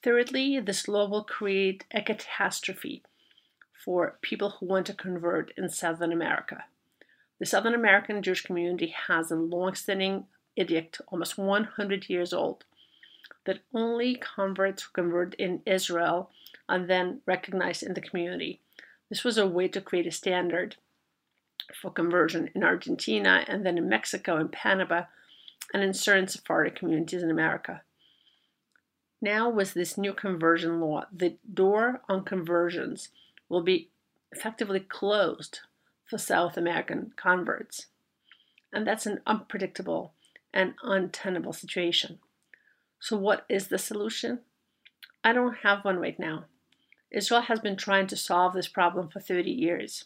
Thirdly, 0.03 0.59
this 0.61 0.89
law 0.89 1.09
will 1.09 1.25
create 1.25 1.85
a 1.93 2.01
catastrophe 2.01 3.03
for 3.85 4.19
people 4.21 4.51
who 4.51 4.67
want 4.67 4.87
to 4.87 4.95
convert 4.95 5.53
in 5.57 5.69
Southern 5.69 6.13
America. 6.13 6.65
The 7.39 7.47
Southern 7.47 7.75
American 7.75 8.23
Jewish 8.23 8.43
community 8.43 8.95
has 9.09 9.31
a 9.31 9.37
long-standing 9.37 10.27
edict, 10.57 11.01
almost 11.09 11.39
100 11.39 12.11
years 12.11 12.33
old, 12.33 12.65
that 13.47 13.61
only 13.75 14.17
converts 14.17 14.83
who 14.83 14.91
convert 14.93 15.35
in 15.35 15.63
Israel 15.65 16.31
are 16.69 16.85
then 16.85 17.23
recognized 17.27 17.83
in 17.83 17.95
the 17.95 18.01
community. 18.01 18.61
This 19.09 19.25
was 19.25 19.39
a 19.39 19.47
way 19.47 19.69
to 19.69 19.81
create 19.81 20.07
a 20.07 20.13
standard 20.13 20.77
for 21.75 21.91
conversion 21.91 22.51
in 22.55 22.63
Argentina 22.63 23.45
and 23.49 23.65
then 23.65 23.79
in 23.79 23.89
Mexico 23.89 24.37
and 24.37 24.53
Panama 24.53 25.05
and 25.73 25.83
in 25.83 25.95
certain 25.95 26.29
Sephardic 26.29 26.77
communities 26.77 27.23
in 27.23 27.31
America. 27.31 27.83
Now, 29.23 29.49
with 29.51 29.75
this 29.75 29.99
new 29.99 30.13
conversion 30.13 30.81
law, 30.81 31.07
the 31.13 31.37
door 31.53 32.01
on 32.09 32.25
conversions 32.25 33.11
will 33.51 33.63
be 33.63 33.91
effectively 34.33 34.81
closed 34.81 35.61
for 36.07 36.17
South 36.17 36.57
American 36.57 37.13
converts. 37.17 37.87
And 38.73 38.87
that's 38.87 39.05
an 39.05 39.21
unpredictable 39.27 40.15
and 40.55 40.75
untenable 40.83 41.53
situation. 41.53 42.21
So, 43.01 43.17
what 43.17 43.45
is 43.49 43.69
the 43.69 43.79
solution? 43.79 44.41
I 45.23 45.33
don't 45.33 45.59
have 45.63 45.85
one 45.85 45.99
right 45.99 46.19
now. 46.19 46.47
Israel 47.11 47.43
has 47.43 47.61
been 47.61 47.77
trying 47.77 48.07
to 48.07 48.17
solve 48.17 48.55
this 48.55 48.69
problem 48.69 49.09
for 49.09 49.21
30 49.21 49.51
years. 49.51 50.05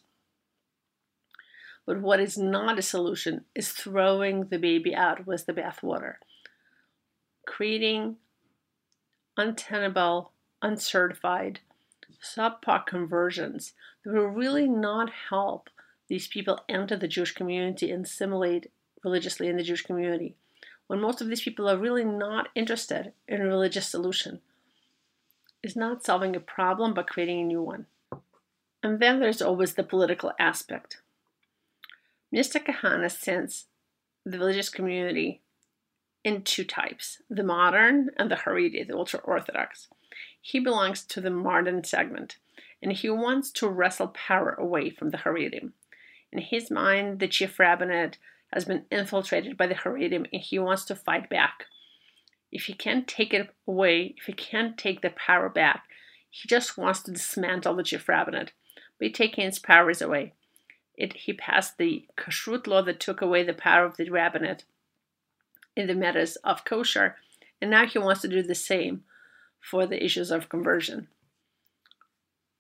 But 1.87 2.01
what 2.01 2.19
is 2.19 2.39
not 2.39 2.79
a 2.79 2.83
solution 2.83 3.45
is 3.55 3.73
throwing 3.73 4.47
the 4.47 4.59
baby 4.59 4.95
out 4.95 5.27
with 5.27 5.45
the 5.45 5.53
bathwater, 5.53 6.15
creating 7.47 8.17
untenable, 9.37 10.33
uncertified, 10.63 11.61
subpar 12.25 12.87
conversions 12.87 13.75
that 14.05 14.13
will 14.13 14.29
really 14.29 14.69
not 14.69 15.11
help 15.31 15.71
these 16.09 16.27
people 16.27 16.61
enter 16.69 16.97
the 16.97 17.09
Jewish 17.09 17.33
community 17.33 17.91
and 17.91 18.05
assimilate 18.05 18.71
religiously 19.03 19.49
in 19.49 19.57
the 19.57 19.63
Jewish 19.63 19.83
community, 19.83 20.35
when 20.87 21.01
most 21.01 21.21
of 21.21 21.29
these 21.29 21.43
people 21.43 21.69
are 21.69 21.77
really 21.77 22.05
not 22.05 22.49
interested 22.55 23.13
in 23.29 23.41
a 23.41 23.47
religious 23.47 23.89
solution. 23.89 24.41
Is 25.63 25.77
not 25.77 26.05
solving 26.05 26.37
a 26.37 26.41
problem 26.41 26.93
but 26.93 27.09
creating 27.09 27.41
a 27.41 27.45
new 27.45 27.63
one. 27.63 27.87
And 28.83 29.01
then 29.01 29.19
there's 29.19 29.41
always 29.41 29.75
the 29.75 29.83
political 29.83 30.33
aspect. 30.39 30.99
Mr. 32.35 32.63
Kahana 32.63 33.11
sends 33.11 33.67
the 34.27 34.39
religious 34.39 34.69
community 34.69 35.41
in 36.23 36.43
two 36.43 36.65
types 36.65 37.23
the 37.31 37.45
modern 37.45 38.11
and 38.19 38.31
the 38.31 38.37
Haredi, 38.37 38.87
the 38.87 38.97
ultra 38.97 39.21
Orthodox. 39.21 39.89
He 40.47 40.61
belongs 40.61 41.07
to 41.07 41.23
the 41.23 41.31
modern 41.31 41.85
segment, 41.85 42.37
and 42.83 42.93
he 42.93 43.09
wants 43.09 43.51
to 43.53 43.67
wrestle 43.67 44.09
power 44.09 44.51
away 44.51 44.91
from 44.91 45.09
the 45.09 45.17
Haredim. 45.17 45.73
In 46.31 46.39
his 46.39 46.71
mind, 46.71 47.19
the 47.19 47.29
chief 47.29 47.59
rabbinate 47.59 48.19
has 48.53 48.67
been 48.67 48.85
infiltrated 48.91 49.57
by 49.57 49.67
the 49.67 49.75
Haredim 49.75 50.27
and 50.31 50.43
he 50.43 50.59
wants 50.59 50.85
to 50.85 50.95
fight 50.95 51.31
back. 51.31 51.65
If 52.53 52.65
he 52.65 52.75
can't 52.75 53.09
take 53.09 53.33
it 53.33 53.55
away, 53.67 54.17
if 54.19 54.25
he 54.25 54.35
can't 54.35 54.77
take 54.77 55.01
the 55.01 55.09
power 55.09 55.49
back, 55.49 55.85
he 56.29 56.47
just 56.47 56.77
wants 56.77 57.01
to 57.05 57.13
dismantle 57.13 57.77
the 57.77 57.83
chief 57.83 58.07
rabbinate 58.07 58.53
by 59.01 59.09
taking 59.09 59.47
its 59.47 59.59
powers 59.59 60.03
away. 60.03 60.35
It, 60.95 61.15
he 61.15 61.33
passed 61.33 61.79
the 61.79 62.07
kashrut 62.19 62.67
law 62.67 62.83
that 62.83 63.01
took 63.01 63.23
away 63.23 63.45
the 63.45 63.55
power 63.55 63.87
of 63.87 63.97
the 63.97 64.11
rabbinate 64.11 64.65
in 65.75 65.87
the 65.87 65.95
matters 65.95 66.37
of 66.45 66.67
kosher, 66.67 67.17
and 67.63 67.71
now 67.71 67.87
he 67.87 67.99
wants 67.99 68.21
to 68.21 68.29
do 68.29 68.43
the 68.43 68.55
same 68.55 69.05
for 69.71 69.87
the 69.87 70.05
issues 70.05 70.31
of 70.31 70.49
conversion. 70.49 71.09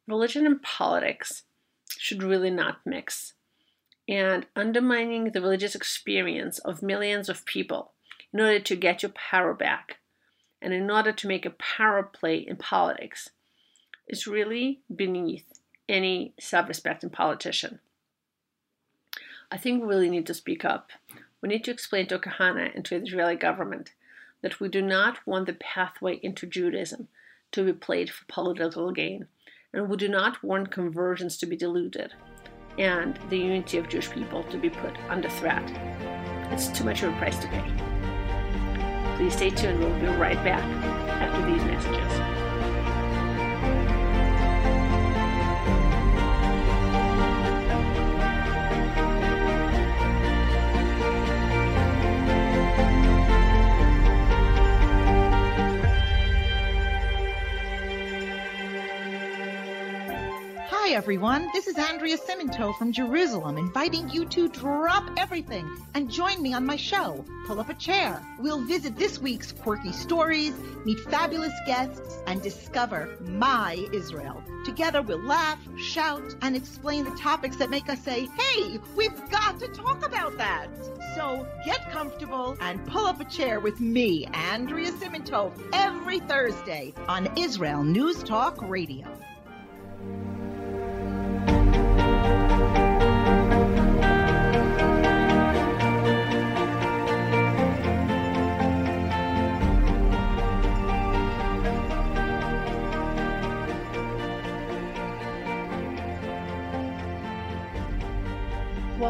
Religion 0.06 0.46
and 0.46 0.62
politics 0.62 1.42
should 1.98 2.22
really 2.22 2.50
not 2.50 2.80
mix 2.84 3.34
and 4.08 4.46
undermining 4.54 5.30
the 5.30 5.40
religious 5.40 5.74
experience 5.74 6.58
of 6.58 6.82
millions 6.82 7.28
of 7.28 7.46
people 7.46 7.92
in 8.32 8.40
order 8.40 8.58
to 8.58 8.76
get 8.76 9.02
your 9.02 9.12
power 9.12 9.54
back 9.54 9.98
and 10.60 10.72
in 10.72 10.90
order 10.90 11.12
to 11.12 11.28
make 11.28 11.46
a 11.46 11.50
power 11.50 12.02
play 12.02 12.36
in 12.36 12.56
politics 12.56 13.30
is 14.08 14.26
really 14.26 14.80
beneath 14.94 15.60
any 15.88 16.34
self 16.38 16.68
respecting 16.68 17.10
politician. 17.10 17.80
I 19.50 19.58
think 19.58 19.82
we 19.82 19.88
really 19.88 20.10
need 20.10 20.26
to 20.26 20.34
speak 20.34 20.64
up. 20.64 20.90
We 21.40 21.48
need 21.48 21.64
to 21.64 21.70
explain 21.70 22.06
to 22.08 22.18
Kahana 22.18 22.74
and 22.74 22.84
to 22.86 22.98
the 22.98 23.06
Israeli 23.06 23.36
government 23.36 23.92
that 24.44 24.60
we 24.60 24.68
do 24.68 24.82
not 24.82 25.26
want 25.26 25.46
the 25.46 25.54
pathway 25.54 26.20
into 26.22 26.46
Judaism 26.46 27.08
to 27.50 27.64
be 27.64 27.72
played 27.72 28.10
for 28.10 28.26
political 28.28 28.92
gain, 28.92 29.26
and 29.72 29.88
we 29.88 29.96
do 29.96 30.06
not 30.06 30.44
want 30.44 30.70
conversions 30.70 31.38
to 31.38 31.46
be 31.46 31.56
diluted 31.56 32.12
and 32.76 33.18
the 33.30 33.38
unity 33.38 33.78
of 33.78 33.88
Jewish 33.88 34.10
people 34.10 34.42
to 34.44 34.58
be 34.58 34.68
put 34.68 34.94
under 35.08 35.30
threat. 35.30 35.64
It's 36.52 36.68
too 36.68 36.84
much 36.84 37.02
of 37.02 37.14
a 37.14 37.16
price 37.16 37.38
to 37.38 37.48
pay. 37.48 37.72
Please 39.16 39.32
stay 39.32 39.48
tuned. 39.48 39.80
We'll 39.80 39.98
be 39.98 40.08
right 40.18 40.42
back 40.44 40.62
after 41.08 41.50
these 41.50 41.64
messages. 41.64 42.33
Everyone. 60.94 61.50
This 61.52 61.66
is 61.66 61.76
Andrea 61.76 62.16
Simantov 62.16 62.78
from 62.78 62.92
Jerusalem, 62.92 63.58
inviting 63.58 64.08
you 64.10 64.26
to 64.26 64.48
drop 64.48 65.10
everything 65.16 65.68
and 65.94 66.08
join 66.08 66.40
me 66.40 66.54
on 66.54 66.64
my 66.64 66.76
show, 66.76 67.24
Pull 67.48 67.58
Up 67.58 67.68
a 67.68 67.74
Chair. 67.74 68.24
We'll 68.38 68.64
visit 68.64 68.96
this 68.96 69.18
week's 69.18 69.50
quirky 69.50 69.90
stories, 69.90 70.54
meet 70.84 71.00
fabulous 71.00 71.52
guests, 71.66 72.18
and 72.28 72.40
discover 72.40 73.18
my 73.22 73.84
Israel. 73.92 74.40
Together, 74.64 75.02
we'll 75.02 75.18
laugh, 75.18 75.58
shout, 75.76 76.36
and 76.42 76.54
explain 76.54 77.04
the 77.04 77.16
topics 77.16 77.56
that 77.56 77.70
make 77.70 77.88
us 77.88 78.00
say, 78.00 78.28
hey, 78.38 78.78
we've 78.94 79.30
got 79.30 79.58
to 79.58 79.66
talk 79.66 80.06
about 80.06 80.38
that. 80.38 80.68
So 81.16 81.44
get 81.66 81.90
comfortable 81.90 82.56
and 82.60 82.86
pull 82.86 83.06
up 83.06 83.20
a 83.20 83.24
chair 83.24 83.58
with 83.58 83.80
me, 83.80 84.26
Andrea 84.32 84.92
Simantov, 84.92 85.60
every 85.72 86.20
Thursday 86.20 86.94
on 87.08 87.36
Israel 87.36 87.82
News 87.82 88.22
Talk 88.22 88.62
Radio. 88.62 89.08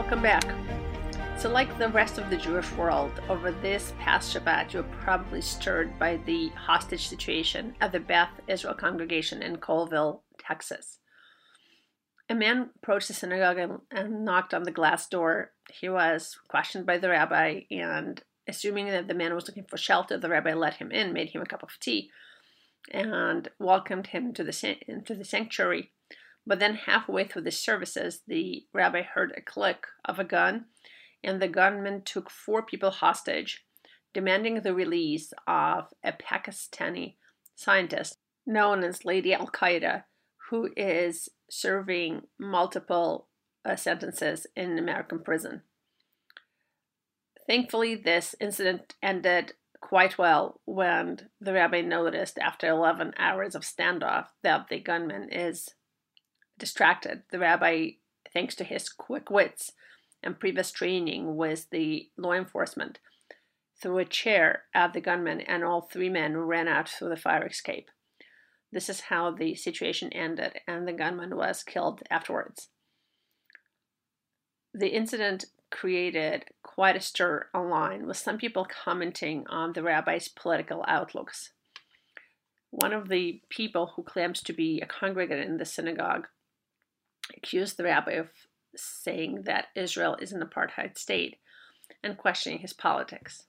Welcome 0.04 0.22
back. 0.22 0.44
So, 1.38 1.50
like 1.50 1.78
the 1.78 1.88
rest 1.88 2.18
of 2.18 2.28
the 2.28 2.36
Jewish 2.36 2.70
world, 2.72 3.10
over 3.30 3.50
this 3.50 3.94
past 3.98 4.36
Shabbat, 4.36 4.74
you 4.74 4.82
were 4.82 4.96
probably 5.00 5.40
stirred 5.40 5.98
by 5.98 6.18
the 6.26 6.48
hostage 6.48 7.08
situation 7.08 7.74
at 7.80 7.90
the 7.90 8.00
Beth 8.00 8.28
Israel 8.46 8.74
congregation 8.74 9.42
in 9.42 9.56
Colleyville, 9.56 10.20
Texas. 10.38 10.98
A 12.28 12.34
man 12.34 12.68
approached 12.76 13.08
the 13.08 13.14
synagogue 13.14 13.56
and, 13.56 13.78
and 13.90 14.26
knocked 14.26 14.52
on 14.52 14.64
the 14.64 14.70
glass 14.70 15.08
door. 15.08 15.52
He 15.72 15.88
was 15.88 16.36
questioned 16.48 16.84
by 16.84 16.98
the 16.98 17.08
rabbi, 17.08 17.60
and 17.70 18.22
assuming 18.46 18.88
that 18.88 19.08
the 19.08 19.14
man 19.14 19.34
was 19.34 19.48
looking 19.48 19.64
for 19.64 19.78
shelter, 19.78 20.18
the 20.18 20.28
rabbi 20.28 20.52
let 20.52 20.74
him 20.74 20.92
in, 20.92 21.14
made 21.14 21.30
him 21.30 21.40
a 21.40 21.46
cup 21.46 21.62
of 21.62 21.80
tea, 21.80 22.10
and 22.90 23.48
welcomed 23.58 24.08
him 24.08 24.34
to 24.34 24.44
the, 24.44 24.76
into 24.86 25.14
the 25.14 25.24
sanctuary. 25.24 25.92
But 26.46 26.58
then, 26.58 26.74
halfway 26.74 27.24
through 27.24 27.42
the 27.42 27.50
services, 27.50 28.22
the 28.26 28.66
rabbi 28.72 29.02
heard 29.02 29.32
a 29.36 29.40
click 29.40 29.86
of 30.04 30.18
a 30.18 30.24
gun, 30.24 30.66
and 31.22 31.40
the 31.40 31.48
gunman 31.48 32.02
took 32.02 32.30
four 32.30 32.62
people 32.62 32.90
hostage, 32.90 33.64
demanding 34.12 34.60
the 34.60 34.74
release 34.74 35.32
of 35.46 35.88
a 36.04 36.12
Pakistani 36.12 37.16
scientist 37.54 38.18
known 38.46 38.84
as 38.84 39.04
Lady 39.04 39.32
Al 39.32 39.46
Qaeda, 39.46 40.04
who 40.50 40.70
is 40.76 41.30
serving 41.48 42.22
multiple 42.38 43.28
uh, 43.64 43.76
sentences 43.76 44.46
in 44.54 44.78
American 44.78 45.20
prison. 45.20 45.62
Thankfully, 47.46 47.94
this 47.94 48.34
incident 48.40 48.94
ended 49.02 49.52
quite 49.80 50.16
well 50.16 50.60
when 50.64 51.28
the 51.40 51.52
rabbi 51.52 51.82
noticed 51.82 52.38
after 52.38 52.68
11 52.68 53.12
hours 53.18 53.54
of 53.54 53.62
standoff 53.62 54.28
that 54.42 54.68
the 54.68 54.80
gunman 54.80 55.28
is 55.30 55.74
distracted. 56.58 57.22
The 57.30 57.38
rabbi, 57.38 57.90
thanks 58.32 58.54
to 58.56 58.64
his 58.64 58.88
quick 58.88 59.30
wits 59.30 59.72
and 60.22 60.38
previous 60.38 60.72
training 60.72 61.36
with 61.36 61.68
the 61.70 62.08
law 62.16 62.32
enforcement, 62.32 62.98
threw 63.80 63.98
a 63.98 64.04
chair 64.04 64.64
at 64.74 64.92
the 64.92 65.00
gunman, 65.00 65.40
and 65.42 65.64
all 65.64 65.82
three 65.82 66.08
men 66.08 66.36
ran 66.36 66.68
out 66.68 66.88
through 66.88 67.10
the 67.10 67.16
fire 67.16 67.46
escape. 67.46 67.90
This 68.72 68.88
is 68.88 69.02
how 69.02 69.30
the 69.30 69.54
situation 69.54 70.12
ended, 70.12 70.60
and 70.66 70.88
the 70.88 70.92
gunman 70.92 71.36
was 71.36 71.62
killed 71.62 72.02
afterwards. 72.10 72.68
The 74.72 74.88
incident 74.88 75.44
created 75.70 76.46
quite 76.62 76.96
a 76.96 77.00
stir 77.00 77.46
online, 77.54 78.06
with 78.06 78.16
some 78.16 78.38
people 78.38 78.66
commenting 78.66 79.44
on 79.48 79.72
the 79.72 79.82
rabbi's 79.82 80.28
political 80.28 80.84
outlooks. 80.88 81.50
One 82.70 82.92
of 82.92 83.08
the 83.08 83.40
people 83.50 83.92
who 83.94 84.02
claims 84.02 84.42
to 84.42 84.52
be 84.52 84.80
a 84.80 84.86
congregant 84.86 85.40
in 85.40 85.58
the 85.58 85.64
synagogue 85.64 86.26
accused 87.36 87.76
the 87.76 87.84
rabbi 87.84 88.12
of 88.12 88.28
saying 88.76 89.42
that 89.42 89.66
Israel 89.74 90.16
is 90.20 90.32
an 90.32 90.42
apartheid 90.42 90.98
state 90.98 91.36
and 92.02 92.18
questioning 92.18 92.58
his 92.58 92.72
politics. 92.72 93.44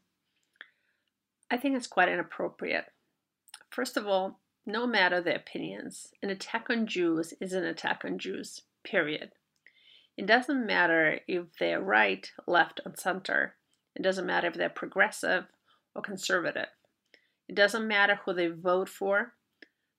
I 1.50 1.58
think 1.58 1.76
it's 1.76 1.88
quite 1.88 2.10
inappropriate. 2.10 2.86
First 3.70 3.98
of 3.98 4.08
all, 4.08 4.40
no 4.66 4.88
matter 4.88 5.22
the 5.22 5.36
opinions, 5.36 6.08
an 6.24 6.30
attack 6.30 6.70
on 6.70 6.88
Jews 6.88 7.34
is 7.40 7.54
an 7.54 7.66
attack 7.66 8.04
on 8.04 8.18
Jews, 8.18 8.62
period. 8.84 9.32
It 10.18 10.26
doesn't 10.26 10.66
matter 10.66 11.20
if 11.28 11.46
they're 11.60 11.82
right, 11.82 12.32
left, 12.48 12.80
or 12.86 12.94
center. 12.98 13.56
It 13.96 14.02
doesn't 14.02 14.26
matter 14.26 14.48
if 14.48 14.56
they're 14.56 14.70
progressive 14.70 15.46
or 15.94 16.02
conservative. 16.02 16.70
It 17.48 17.56
doesn't 17.56 17.88
matter 17.88 18.20
who 18.26 18.34
they 18.34 18.48
vote 18.48 18.90
for. 18.90 19.34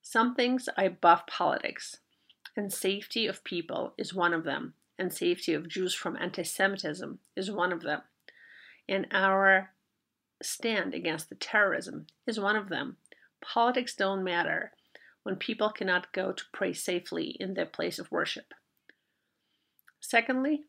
Some 0.03 0.35
things 0.35 0.69
are 0.77 0.87
above 0.87 1.27
politics 1.27 1.99
and 2.57 2.73
safety 2.73 3.27
of 3.27 3.45
people 3.45 3.93
is 3.99 4.15
one 4.15 4.33
of 4.33 4.45
them, 4.45 4.75
and 4.99 5.13
safety 5.13 5.53
of 5.53 5.69
Jews 5.69 5.95
from 5.95 6.17
anti 6.17 6.43
Semitism 6.43 7.19
is 7.37 7.51
one 7.51 7.73
of 7.73 7.83
them. 7.83 8.01
And 8.89 9.07
our 9.13 9.73
stand 10.43 10.95
against 10.95 11.29
the 11.29 11.35
terrorism 11.35 12.07
is 12.27 12.41
one 12.41 12.57
of 12.57 12.69
them. 12.69 12.97
Politics 13.43 13.95
don't 13.95 14.25
matter 14.25 14.73
when 15.23 15.37
people 15.37 15.71
cannot 15.71 16.13
go 16.13 16.33
to 16.33 16.45
pray 16.53 16.73
safely 16.73 17.37
in 17.39 17.55
their 17.55 17.67
place 17.67 17.99
of 17.99 18.11
worship. 18.11 18.55
Secondly, 20.01 20.63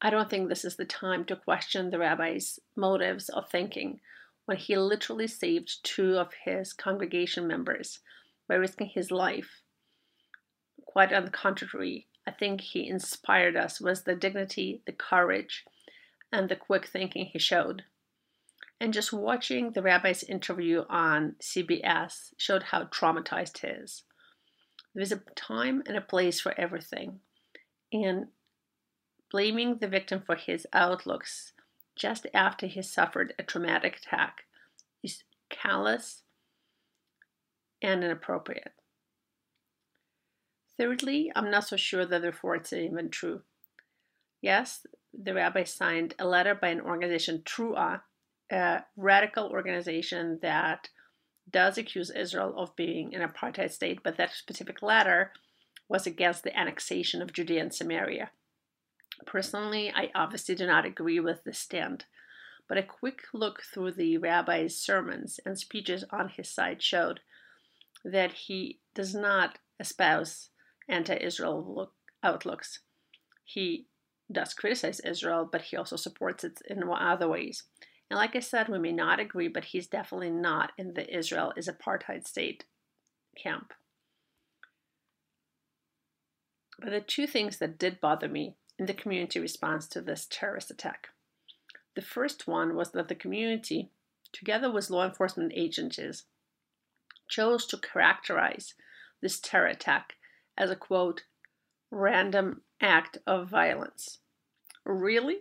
I 0.00 0.10
don't 0.10 0.28
think 0.28 0.48
this 0.48 0.64
is 0.64 0.76
the 0.76 0.84
time 0.84 1.24
to 1.26 1.36
question 1.36 1.90
the 1.90 1.98
rabbi's 1.98 2.60
motives 2.76 3.30
or 3.30 3.42
thinking 3.42 4.00
when 4.44 4.58
he 4.58 4.76
literally 4.76 5.26
saved 5.26 5.82
two 5.82 6.16
of 6.16 6.32
his 6.44 6.72
congregation 6.72 7.46
members 7.46 8.00
by 8.46 8.56
risking 8.56 8.90
his 8.94 9.10
life 9.10 9.62
Quite 10.94 11.12
on 11.12 11.24
the 11.24 11.30
contrary, 11.32 12.06
I 12.24 12.30
think 12.30 12.60
he 12.60 12.86
inspired 12.86 13.56
us 13.56 13.80
with 13.80 14.04
the 14.04 14.14
dignity, 14.14 14.80
the 14.86 14.92
courage, 14.92 15.64
and 16.30 16.48
the 16.48 16.54
quick 16.54 16.86
thinking 16.86 17.26
he 17.26 17.38
showed. 17.40 17.82
And 18.80 18.94
just 18.94 19.12
watching 19.12 19.72
the 19.72 19.82
rabbi's 19.82 20.22
interview 20.22 20.84
on 20.88 21.34
CBS 21.40 22.32
showed 22.36 22.62
how 22.62 22.84
traumatized 22.84 23.58
he 23.58 23.66
is. 23.66 24.04
There's 24.94 25.10
a 25.10 25.22
time 25.34 25.82
and 25.88 25.96
a 25.96 26.00
place 26.00 26.40
for 26.40 26.54
everything. 26.56 27.18
And 27.92 28.28
blaming 29.32 29.78
the 29.78 29.88
victim 29.88 30.22
for 30.24 30.36
his 30.36 30.64
outlooks 30.72 31.54
just 31.96 32.28
after 32.32 32.68
he 32.68 32.82
suffered 32.82 33.34
a 33.36 33.42
traumatic 33.42 33.96
attack 33.96 34.44
is 35.02 35.24
callous 35.50 36.22
and 37.82 38.04
inappropriate. 38.04 38.74
Thirdly, 40.78 41.30
I'm 41.36 41.50
not 41.50 41.68
so 41.68 41.76
sure 41.76 42.04
that 42.04 42.22
the 42.22 42.28
reports 42.28 42.72
are 42.72 42.80
even 42.80 43.08
true. 43.08 43.42
Yes, 44.40 44.86
the 45.12 45.34
rabbi 45.34 45.64
signed 45.64 46.14
a 46.18 46.26
letter 46.26 46.54
by 46.54 46.68
an 46.68 46.80
organization, 46.80 47.42
T'ruah, 47.44 48.00
a 48.50 48.84
radical 48.96 49.48
organization 49.48 50.38
that 50.42 50.88
does 51.50 51.78
accuse 51.78 52.10
Israel 52.10 52.54
of 52.56 52.74
being 52.76 53.14
an 53.14 53.26
apartheid 53.26 53.70
state, 53.70 54.00
but 54.02 54.16
that 54.16 54.32
specific 54.32 54.82
letter 54.82 55.32
was 55.88 56.06
against 56.06 56.42
the 56.42 56.58
annexation 56.58 57.22
of 57.22 57.32
Judea 57.32 57.60
and 57.60 57.74
Samaria. 57.74 58.30
Personally, 59.26 59.92
I 59.94 60.10
obviously 60.14 60.54
do 60.54 60.66
not 60.66 60.84
agree 60.84 61.20
with 61.20 61.44
this 61.44 61.58
stand, 61.58 62.06
but 62.68 62.78
a 62.78 62.82
quick 62.82 63.22
look 63.32 63.62
through 63.62 63.92
the 63.92 64.18
rabbi's 64.18 64.76
sermons 64.76 65.38
and 65.44 65.58
speeches 65.58 66.04
on 66.10 66.30
his 66.30 66.48
side 66.48 66.82
showed 66.82 67.20
that 68.04 68.32
he 68.32 68.80
does 68.94 69.14
not 69.14 69.58
espouse 69.78 70.50
anti 70.88 71.16
Israel 71.16 71.92
outlooks. 72.22 72.80
He 73.44 73.86
does 74.30 74.54
criticize 74.54 75.00
Israel, 75.00 75.48
but 75.50 75.62
he 75.62 75.76
also 75.76 75.96
supports 75.96 76.44
it 76.44 76.60
in 76.68 76.82
other 76.88 77.28
ways. 77.28 77.64
And 78.10 78.18
like 78.18 78.36
I 78.36 78.40
said, 78.40 78.68
we 78.68 78.78
may 78.78 78.92
not 78.92 79.20
agree, 79.20 79.48
but 79.48 79.66
he's 79.66 79.86
definitely 79.86 80.30
not 80.30 80.72
in 80.78 80.94
the 80.94 81.16
Israel 81.16 81.52
is 81.56 81.68
apartheid 81.68 82.26
state 82.26 82.64
camp. 83.36 83.72
But 86.78 86.90
the 86.90 87.00
two 87.00 87.26
things 87.26 87.58
that 87.58 87.78
did 87.78 88.00
bother 88.00 88.28
me 88.28 88.56
in 88.78 88.86
the 88.86 88.94
community 88.94 89.40
response 89.40 89.86
to 89.88 90.00
this 90.00 90.26
terrorist 90.28 90.70
attack. 90.70 91.08
The 91.94 92.02
first 92.02 92.48
one 92.48 92.74
was 92.74 92.90
that 92.92 93.08
the 93.08 93.14
community, 93.14 93.90
together 94.32 94.70
with 94.70 94.90
law 94.90 95.04
enforcement 95.04 95.52
agencies, 95.54 96.24
chose 97.28 97.66
to 97.66 97.78
characterize 97.78 98.74
this 99.22 99.40
terror 99.40 99.68
attack 99.68 100.14
as 100.56 100.70
a 100.70 100.76
quote, 100.76 101.24
random 101.90 102.62
act 102.80 103.18
of 103.26 103.48
violence. 103.48 104.18
Really? 104.84 105.38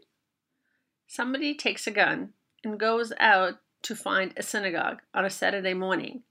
Somebody 1.08 1.56
takes 1.56 1.86
a 1.88 1.91
gun 1.91 2.30
and 2.63 2.80
goes 2.80 3.12
out 3.19 3.56
to 3.84 3.95
find 3.95 4.34
a 4.36 4.43
synagogue 4.43 5.02
on 5.13 5.26
a 5.26 5.30
Saturday 5.30 5.73
morning 5.73 6.23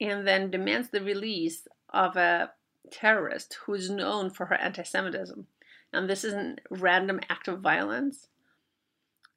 and 0.00 0.26
then 0.26 0.50
demands 0.50 0.88
the 0.88 1.02
release 1.02 1.68
of 1.90 2.16
a 2.16 2.50
terrorist 2.90 3.58
who 3.64 3.74
is 3.74 3.90
known 3.90 4.30
for 4.30 4.46
her 4.46 4.56
anti 4.56 4.82
Semitism. 4.82 5.46
And 5.92 6.08
this 6.08 6.24
is 6.24 6.34
a 6.34 6.56
random 6.70 7.20
act 7.28 7.48
of 7.48 7.60
violence. 7.60 8.28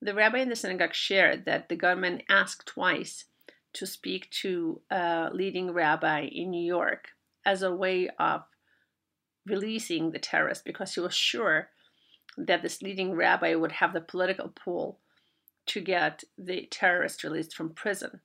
The 0.02 0.14
rabbi 0.14 0.40
in 0.40 0.50
the 0.50 0.56
synagogue 0.56 0.94
shared 0.94 1.46
that 1.46 1.70
the 1.70 1.76
gunman 1.76 2.22
asked 2.30 2.66
twice 2.66 3.26
to 3.74 3.86
speak 3.88 4.30
to 4.30 4.82
a 4.92 5.30
leading 5.34 5.72
rabbi 5.72 6.22
in 6.22 6.52
New 6.52 6.64
York 6.64 7.10
as 7.46 7.62
a 7.62 7.76
way 7.76 8.10
of 8.20 8.44
releasing 9.46 10.12
the 10.12 10.20
terrorist 10.20 10.64
because 10.66 10.94
he 10.94 11.00
was 11.00 11.14
sure 11.14 11.70
that 12.38 12.62
this 12.62 12.82
leading 12.82 13.14
rabbi 13.14 13.54
would 13.56 13.74
have 13.74 13.94
the 13.94 14.02
political 14.02 14.50
pull 14.50 15.00
to 15.66 15.82
get 15.82 16.24
the 16.38 16.68
terrorist 16.72 17.24
released 17.24 17.56
from 17.56 17.70
prison. 17.74 18.22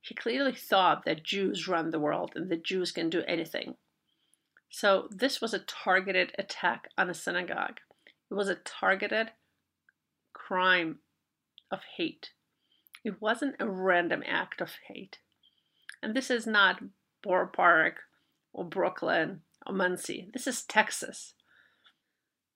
He 0.00 0.14
clearly 0.14 0.52
thought 0.52 1.04
that 1.04 1.24
Jews 1.24 1.66
run 1.66 1.90
the 1.90 2.00
world 2.00 2.32
and 2.34 2.50
that 2.50 2.64
Jews 2.64 2.92
can 2.92 3.10
do 3.10 3.22
anything. 3.26 3.76
So, 4.70 5.08
this 5.10 5.40
was 5.40 5.54
a 5.54 5.60
targeted 5.60 6.32
attack 6.38 6.88
on 6.98 7.08
a 7.08 7.14
synagogue. 7.14 7.80
It 8.30 8.34
was 8.34 8.48
a 8.48 8.54
targeted 8.54 9.30
crime 10.34 10.98
of 11.70 11.80
hate. 11.96 12.30
It 13.02 13.20
wasn't 13.20 13.56
a 13.58 13.68
random 13.68 14.22
act 14.26 14.60
of 14.60 14.72
hate. 14.86 15.18
And 16.02 16.14
this 16.14 16.30
is 16.30 16.46
not 16.46 16.82
Park 17.24 18.00
or 18.52 18.64
Brooklyn 18.64 19.42
or 19.66 19.74
Monsey. 19.74 20.30
This 20.32 20.46
is 20.46 20.62
Texas. 20.62 21.34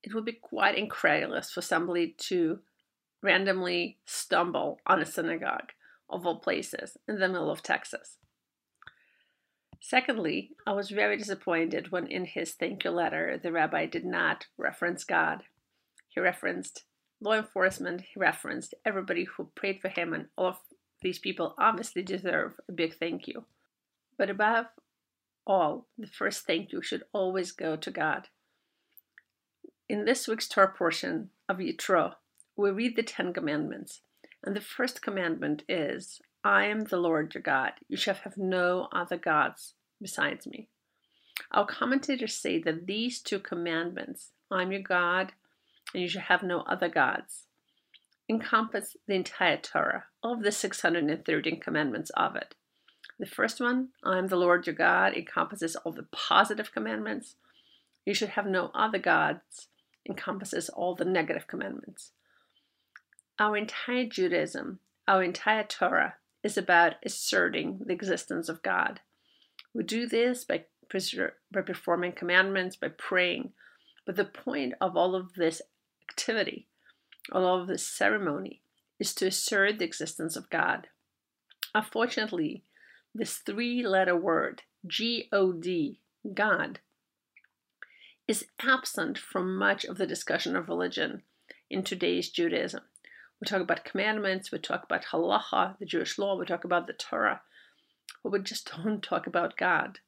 It 0.02 0.14
would 0.14 0.24
be 0.24 0.32
quite 0.32 0.76
incredulous 0.76 1.50
for 1.50 1.60
somebody 1.60 2.14
to 2.18 2.60
randomly 3.22 3.98
stumble 4.04 4.80
on 4.86 5.00
a 5.00 5.06
synagogue 5.06 5.72
of 6.10 6.26
all 6.26 6.40
places 6.40 6.96
in 7.08 7.18
the 7.18 7.28
middle 7.28 7.50
of 7.50 7.62
Texas. 7.62 8.18
Secondly, 9.80 10.52
I 10.66 10.72
was 10.72 10.90
very 10.90 11.16
disappointed 11.16 11.90
when 11.90 12.06
in 12.06 12.24
his 12.24 12.52
thank 12.52 12.84
you 12.84 12.90
letter 12.90 13.38
the 13.42 13.50
rabbi 13.50 13.86
did 13.86 14.04
not 14.04 14.46
reference 14.56 15.04
God. 15.04 15.42
He 16.08 16.20
referenced 16.20 16.84
law 17.20 17.34
enforcement, 17.34 18.02
he 18.02 18.20
referenced 18.20 18.74
everybody 18.84 19.24
who 19.24 19.50
prayed 19.54 19.80
for 19.80 19.88
him, 19.88 20.12
and 20.12 20.26
all 20.36 20.46
of 20.46 20.58
these 21.00 21.18
people 21.18 21.54
obviously 21.58 22.02
deserve 22.02 22.60
a 22.68 22.72
big 22.72 22.94
thank 22.96 23.26
you. 23.26 23.44
But 24.16 24.30
above 24.30 24.66
all, 25.46 25.86
the 25.98 26.06
first 26.06 26.46
thank 26.46 26.72
you 26.72 26.82
should 26.82 27.02
always 27.12 27.52
go 27.52 27.76
to 27.76 27.90
God. 27.90 28.28
In 29.88 30.04
this 30.04 30.26
week's 30.26 30.48
Torah 30.48 30.72
portion 30.72 31.30
of 31.48 31.58
Yitro, 31.58 32.14
we 32.56 32.70
read 32.70 32.96
the 32.96 33.02
Ten 33.02 33.32
Commandments, 33.32 34.02
and 34.44 34.56
the 34.56 34.60
first 34.60 35.02
commandment 35.02 35.64
is 35.68 36.20
I 36.44 36.66
am 36.66 36.84
the 36.84 36.96
Lord 36.96 37.34
your 37.34 37.42
God. 37.42 37.72
You 37.88 37.96
shall 37.96 38.14
have 38.14 38.36
no 38.36 38.88
other 38.92 39.16
gods 39.16 39.74
besides 40.00 40.46
me. 40.46 40.68
Our 41.50 41.66
commentators 41.66 42.34
say 42.34 42.60
that 42.62 42.86
these 42.86 43.20
two 43.20 43.38
commandments, 43.38 44.30
I'm 44.50 44.72
your 44.72 44.82
God, 44.82 45.32
and 45.92 46.02
you 46.02 46.08
shall 46.08 46.22
have 46.22 46.42
no 46.42 46.60
other 46.60 46.88
gods, 46.88 47.44
encompass 48.28 48.96
the 49.06 49.14
entire 49.14 49.58
Torah, 49.58 50.04
all 50.22 50.34
of 50.34 50.42
the 50.42 50.52
613 50.52 51.60
commandments 51.60 52.10
of 52.16 52.36
it. 52.36 52.54
The 53.22 53.28
first 53.28 53.60
one, 53.60 53.90
I 54.02 54.18
am 54.18 54.26
the 54.26 54.36
Lord 54.36 54.66
your 54.66 54.74
God, 54.74 55.14
encompasses 55.14 55.76
all 55.76 55.92
the 55.92 56.08
positive 56.10 56.72
commandments. 56.72 57.36
You 58.04 58.14
should 58.14 58.30
have 58.30 58.46
no 58.46 58.72
other 58.74 58.98
gods, 58.98 59.68
encompasses 60.08 60.68
all 60.68 60.96
the 60.96 61.04
negative 61.04 61.46
commandments. 61.46 62.10
Our 63.38 63.56
entire 63.56 64.06
Judaism, 64.06 64.80
our 65.06 65.22
entire 65.22 65.62
Torah, 65.62 66.16
is 66.42 66.58
about 66.58 66.94
asserting 67.04 67.82
the 67.86 67.92
existence 67.92 68.48
of 68.48 68.60
God. 68.60 68.98
We 69.72 69.84
do 69.84 70.08
this 70.08 70.44
by, 70.44 70.64
by 71.52 71.60
performing 71.60 72.14
commandments, 72.14 72.74
by 72.74 72.88
praying. 72.88 73.52
But 74.04 74.16
the 74.16 74.24
point 74.24 74.74
of 74.80 74.96
all 74.96 75.14
of 75.14 75.34
this 75.34 75.62
activity, 76.10 76.66
all 77.30 77.60
of 77.60 77.68
this 77.68 77.86
ceremony, 77.86 78.62
is 78.98 79.14
to 79.14 79.28
assert 79.28 79.78
the 79.78 79.84
existence 79.84 80.34
of 80.34 80.50
God. 80.50 80.88
Unfortunately, 81.72 82.64
this 83.14 83.36
three 83.38 83.86
letter 83.86 84.16
word, 84.16 84.62
G 84.86 85.28
O 85.32 85.52
D, 85.52 86.00
God, 86.32 86.80
is 88.26 88.46
absent 88.60 89.18
from 89.18 89.56
much 89.56 89.84
of 89.84 89.98
the 89.98 90.06
discussion 90.06 90.56
of 90.56 90.68
religion 90.68 91.22
in 91.68 91.82
today's 91.82 92.30
Judaism. 92.30 92.82
We 93.40 93.46
talk 93.46 93.60
about 93.60 93.84
commandments, 93.84 94.50
we 94.50 94.58
talk 94.58 94.84
about 94.84 95.06
halacha, 95.06 95.78
the 95.78 95.84
Jewish 95.84 96.18
law, 96.18 96.36
we 96.36 96.46
talk 96.46 96.64
about 96.64 96.86
the 96.86 96.92
Torah, 96.92 97.42
but 98.22 98.32
we 98.32 98.38
just 98.38 98.70
don't 98.84 99.02
talk 99.02 99.26
about 99.26 99.56
God. 99.56 99.98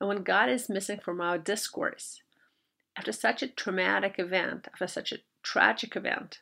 And 0.00 0.08
when 0.08 0.22
God 0.22 0.50
is 0.50 0.68
missing 0.68 0.98
from 0.98 1.20
our 1.20 1.38
discourse, 1.38 2.20
after 2.98 3.12
such 3.12 3.42
a 3.42 3.48
traumatic 3.48 4.16
event, 4.18 4.68
after 4.72 4.86
such 4.86 5.12
a 5.12 5.18
tragic 5.42 5.96
event, 5.96 6.40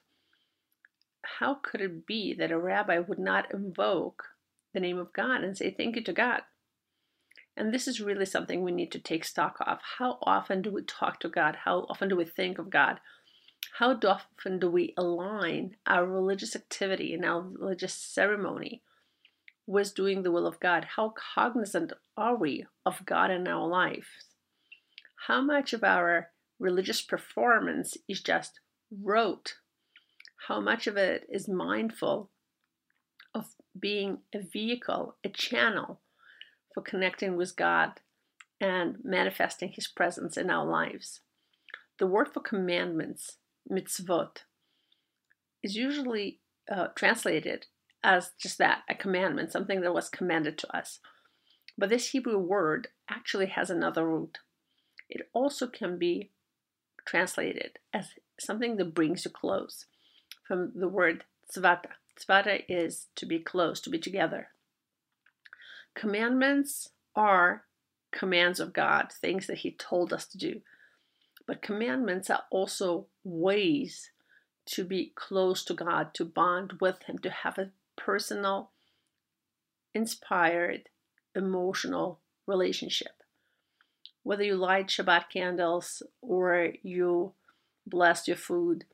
how 1.38 1.54
could 1.54 1.80
it 1.80 2.07
be 2.07 2.35
that 2.35 2.50
a 2.50 2.59
rabbi 2.59 2.98
would 2.98 3.18
not 3.18 3.52
invoke 3.52 4.34
the 4.74 4.80
name 4.80 4.98
of 4.98 5.12
God 5.12 5.42
and 5.42 5.56
say 5.56 5.70
thank 5.70 5.96
you 5.96 6.04
to 6.04 6.12
God? 6.12 6.42
And 7.56 7.72
this 7.72 7.88
is 7.88 8.00
really 8.00 8.26
something 8.26 8.62
we 8.62 8.72
need 8.72 8.92
to 8.92 8.98
take 8.98 9.24
stock 9.24 9.56
of. 9.60 9.78
How 9.98 10.18
often 10.22 10.60
do 10.60 10.70
we 10.70 10.82
talk 10.82 11.20
to 11.20 11.28
God? 11.28 11.56
How 11.64 11.87
often 11.88 12.08
do 12.08 12.16
we 12.16 12.24
think 12.24 12.58
of 12.58 12.68
God? 12.68 12.98
how 13.78 13.98
often 14.06 14.60
do 14.60 14.70
we 14.70 14.94
align 14.96 15.76
our 15.87 16.06
religious 16.06 16.54
activity 16.54 17.12
and 17.12 17.24
our 17.24 17.40
religious 17.40 17.92
ceremony 17.92 18.82
with 19.66 19.94
doing 19.94 20.22
the 20.22 20.30
will 20.30 20.46
of 20.46 20.60
God? 20.60 20.87
How 20.96 21.12
cognizant 21.34 21.92
are 22.16 22.37
we 22.37 22.66
of 22.87 23.04
God 23.04 23.32
in 23.32 23.48
our 23.48 23.66
lives? 23.66 24.06
How 25.26 25.40
much 25.40 25.72
of 25.72 25.82
our 25.82 26.30
religious 26.60 27.02
performance 27.02 27.96
is 28.08 28.22
just 28.22 28.60
rote? 29.02 29.54
How 30.46 30.60
much 30.60 30.87
of 30.87 30.96
it 30.96 31.26
is 31.28 31.48
mindful 31.48 32.30
being 33.78 34.18
a 34.32 34.40
vehicle, 34.40 35.16
a 35.24 35.28
channel 35.28 36.00
for 36.72 36.82
connecting 36.82 37.37
with 37.37 37.56
God 37.56 38.00
and 38.60 38.98
manifesting 39.04 39.70
His 39.70 39.88
presence 39.88 40.37
in 40.37 40.50
our 40.50 40.66
lives? 40.66 41.20
The 41.98 42.06
word 42.06 42.28
for 42.32 42.40
commandments 42.40 43.38
mitzvot, 43.70 44.38
is 45.62 45.76
usually 45.76 46.40
uh, 46.70 46.88
translated 46.94 47.66
as 48.02 48.32
just 48.38 48.58
that, 48.58 48.82
a 48.88 48.94
commandment, 48.94 49.50
something 49.50 49.80
that 49.80 49.94
was 49.94 50.08
commanded 50.08 50.58
to 50.58 50.76
us. 50.76 51.00
But 51.76 51.88
this 51.88 52.10
Hebrew 52.10 52.38
word 52.38 52.88
actually 53.08 53.46
has 53.46 53.70
another 53.70 54.06
root. 54.06 54.38
It 55.08 55.28
also 55.32 55.66
can 55.66 55.98
be 55.98 56.30
translated 57.06 57.78
as 57.92 58.10
something 58.38 58.76
that 58.76 58.94
brings 58.94 59.24
you 59.24 59.30
close, 59.30 59.87
from 60.46 60.72
the 60.74 60.88
word 60.88 61.24
tzvata. 61.54 61.92
Tzvata 62.18 62.64
is 62.68 63.07
to 63.16 63.27
be 63.27 63.38
close, 63.38 63.81
to 63.81 63.90
be 63.90 63.98
together. 63.98 64.48
Commandments 65.94 66.90
are 67.14 67.64
commands 68.12 68.61
of 68.61 68.72
God, 68.72 69.12
things 69.12 69.46
that 69.46 69.59
He 69.59 69.72
told 69.72 70.12
us 70.12 70.27
to 70.27 70.38
do. 70.38 70.61
But 71.46 71.62
commandments 71.62 72.31
are 72.31 72.44
also 72.50 73.07
ways 73.22 74.11
to 74.66 74.85
be 74.85 75.12
close 75.14 75.64
to 75.64 75.74
God, 75.74 76.14
to 76.14 76.24
bond 76.24 76.74
with 76.81 77.03
Him, 77.03 77.18
to 77.18 77.31
have 77.31 77.59
a 77.59 77.70
personal, 77.96 78.70
inspired, 79.92 80.88
emotional 81.35 82.20
relationship. 82.46 83.22
Whether 84.22 84.44
you 84.44 84.57
light 84.57 84.87
Shabbat 84.87 85.29
candles, 85.31 86.03
or 86.22 86.72
you 86.83 87.35
bless 87.87 88.27
your 88.27 88.38
food, 88.38 88.87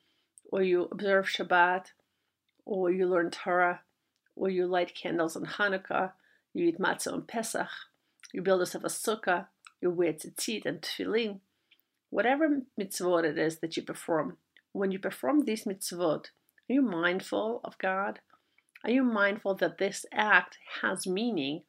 or 0.50 0.62
you 0.62 0.88
observe 0.90 1.26
Shabbat, 1.26 1.92
or 2.70 2.88
you 2.88 3.08
learn 3.08 3.32
Torah, 3.32 3.80
or 4.36 4.48
you 4.48 4.64
light 4.64 4.94
candles 4.94 5.34
on 5.34 5.44
Hanukkah, 5.44 6.12
you 6.54 6.66
eat 6.66 6.78
matzah 6.78 7.12
on 7.12 7.22
Pesach, 7.22 7.68
you 8.32 8.42
build 8.42 8.60
yourself 8.60 8.84
a 8.84 8.86
sukkah, 8.86 9.46
you 9.80 9.90
wear 9.90 10.12
tzitzit 10.12 10.64
and 10.64 10.80
tefillin, 10.80 11.40
whatever 12.10 12.62
mitzvot 12.80 13.24
it 13.24 13.36
is 13.36 13.58
that 13.58 13.76
you 13.76 13.82
perform 13.82 14.36
when 14.72 14.92
you 14.92 15.00
perform 15.00 15.44
these 15.44 15.64
mitzvot, 15.64 16.26
are 16.26 16.72
you 16.72 16.82
mindful 16.82 17.60
of 17.64 17.76
God? 17.78 18.20
Are 18.84 18.90
you 18.90 19.02
mindful 19.02 19.56
that 19.56 19.78
this 19.78 20.06
act 20.12 20.58
has 20.80 21.06
meaning 21.06 21.62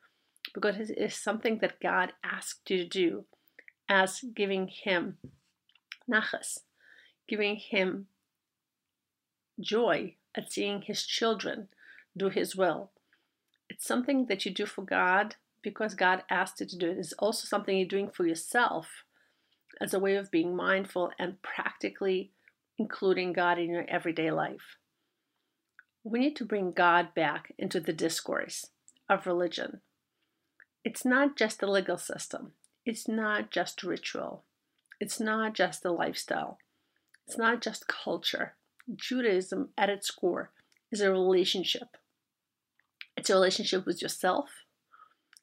because 0.54 0.78
it 0.78 0.98
is 0.98 1.16
something 1.16 1.58
that 1.60 1.80
God 1.82 2.14
asked 2.24 2.70
you 2.70 2.78
to 2.78 2.88
do 2.88 3.26
as 3.90 4.24
giving 4.36 4.68
Him 4.68 5.18
nachas, 6.10 6.60
giving 7.28 7.56
Him 7.56 8.08
joy 9.60 10.16
at 10.36 10.52
seeing 10.52 10.82
His 10.82 11.04
children 11.06 11.67
do 12.15 12.30
His 12.30 12.56
will? 12.56 12.91
It's 13.70 13.86
something 13.86 14.26
that 14.28 14.46
you 14.46 14.52
do 14.54 14.65
for 14.65 14.84
God 14.84 15.36
because 15.62 15.94
God 15.94 16.24
asked 16.30 16.60
you 16.60 16.65
to 16.65 16.78
do 16.78 16.91
it. 16.91 16.98
It's 16.98 17.13
also 17.13 17.46
something 17.46 17.78
you're 17.78 17.88
doing 17.88 18.10
for 18.10 18.26
yourself 18.26 19.04
as 19.80 19.94
a 19.94 20.00
way 20.00 20.15
of 20.15 20.32
being 20.32 20.56
mindful 20.56 21.12
and 21.17 21.41
practically 21.41 22.32
including 22.78 23.32
God 23.32 23.60
in 23.60 23.70
your 23.70 23.86
everyday 23.88 24.32
life. 24.32 24.78
We 26.04 26.20
need 26.20 26.36
to 26.38 26.46
bring 26.46 26.72
God 26.72 27.13
back 27.13 27.54
into 27.58 27.80
the 27.80 27.94
discourse 27.94 28.67
of 29.08 29.28
religion. 29.28 29.82
It's 30.84 31.06
not 31.06 31.38
just 31.38 31.62
a 31.62 31.72
legal 31.72 31.98
system, 31.98 32.54
it's 32.86 33.08
not 33.08 33.52
just 33.52 33.84
ritual, 33.84 34.44
it's 35.00 35.20
not 35.20 35.54
just 35.54 35.86
a 35.86 35.91
lifestyle, 35.91 36.58
it's 37.28 37.38
not 37.38 37.62
just 37.62 37.88
culture. 37.88 38.56
Judaism, 38.96 39.70
at 39.78 39.89
its 39.89 40.10
core, 40.12 40.52
is 40.91 41.02
a 41.02 41.12
relationship. 41.12 41.98
It's 43.17 43.30
a 43.30 43.34
relationship 43.34 43.86
with 43.86 44.02
yourself, 44.02 44.50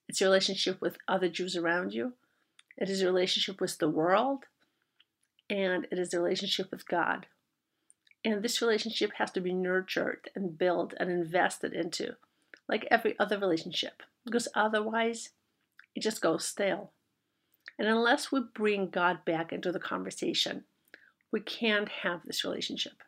it's 0.09 0.21
a 0.21 0.25
relationship 0.25 0.81
with 0.81 0.97
other 1.07 1.29
Jews 1.29 1.57
around 1.57 1.93
you, 1.93 2.15
it 2.77 2.89
is 2.89 3.03
a 3.03 3.07
relationship 3.07 3.61
with 3.61 3.79
the 3.79 3.89
world, 3.89 4.45
and 5.51 5.87
it 5.91 5.99
is 5.99 6.15
a 6.15 6.21
relationship 6.21 6.71
with 6.71 6.89
God. 6.89 7.27
And 8.25 8.43
this 8.43 8.61
relationship 8.61 9.13
has 9.19 9.31
to 9.33 9.41
be 9.41 9.53
nurtured 9.53 10.31
and 10.35 10.59
built 10.59 10.95
and 10.99 11.11
invested 11.11 11.73
into, 11.73 12.17
like 12.69 12.89
every 12.91 13.19
other 13.19 13.39
relationship, 13.39 14.03
because 14.25 14.49
otherwise 14.55 15.31
it 15.95 16.01
just 16.01 16.21
goes 16.21 16.45
stale. 16.45 16.93
And 17.79 17.87
unless 17.87 18.33
we 18.33 18.41
bring 18.55 18.91
God 18.91 19.25
back 19.25 19.53
into 19.53 19.71
the 19.71 19.79
conversation, 19.79 20.65
we 21.31 21.41
can't 21.41 21.89
have 22.03 22.23
this 22.25 22.45
relationship. 22.45 23.03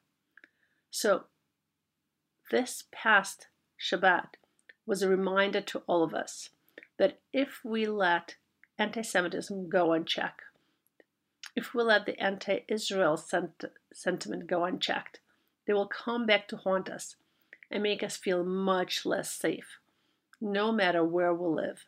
So, 0.91 1.25
this 2.51 2.85
past 2.91 3.47
Shabbat 3.79 4.35
was 4.87 5.03
a 5.03 5.09
reminder 5.09 5.61
to 5.61 5.83
all 5.87 6.03
of 6.03 6.15
us 6.15 6.51
that 6.99 7.21
if 7.33 7.61
we 7.65 7.87
let 7.87 8.37
anti 8.81 9.03
Semitism 9.03 9.69
go 9.69 9.93
unchecked. 9.93 10.43
If 11.55 11.75
we 11.75 11.83
let 11.83 12.07
the 12.07 12.19
anti 12.19 12.61
Israel 12.67 13.17
sent- 13.17 13.65
sentiment 13.93 14.47
go 14.47 14.65
unchecked, 14.65 15.21
they 15.67 15.75
will 15.75 15.87
come 15.87 16.25
back 16.25 16.49
to 16.49 16.57
haunt 16.57 16.89
us 16.89 17.17
and 17.71 17.83
make 17.83 18.03
us 18.03 18.17
feel 18.17 18.43
much 18.43 19.05
less 19.05 19.31
safe, 19.31 19.79
no 20.41 20.73
matter 20.73 21.05
where 21.05 21.35
we 21.35 21.47
live. 21.63 21.85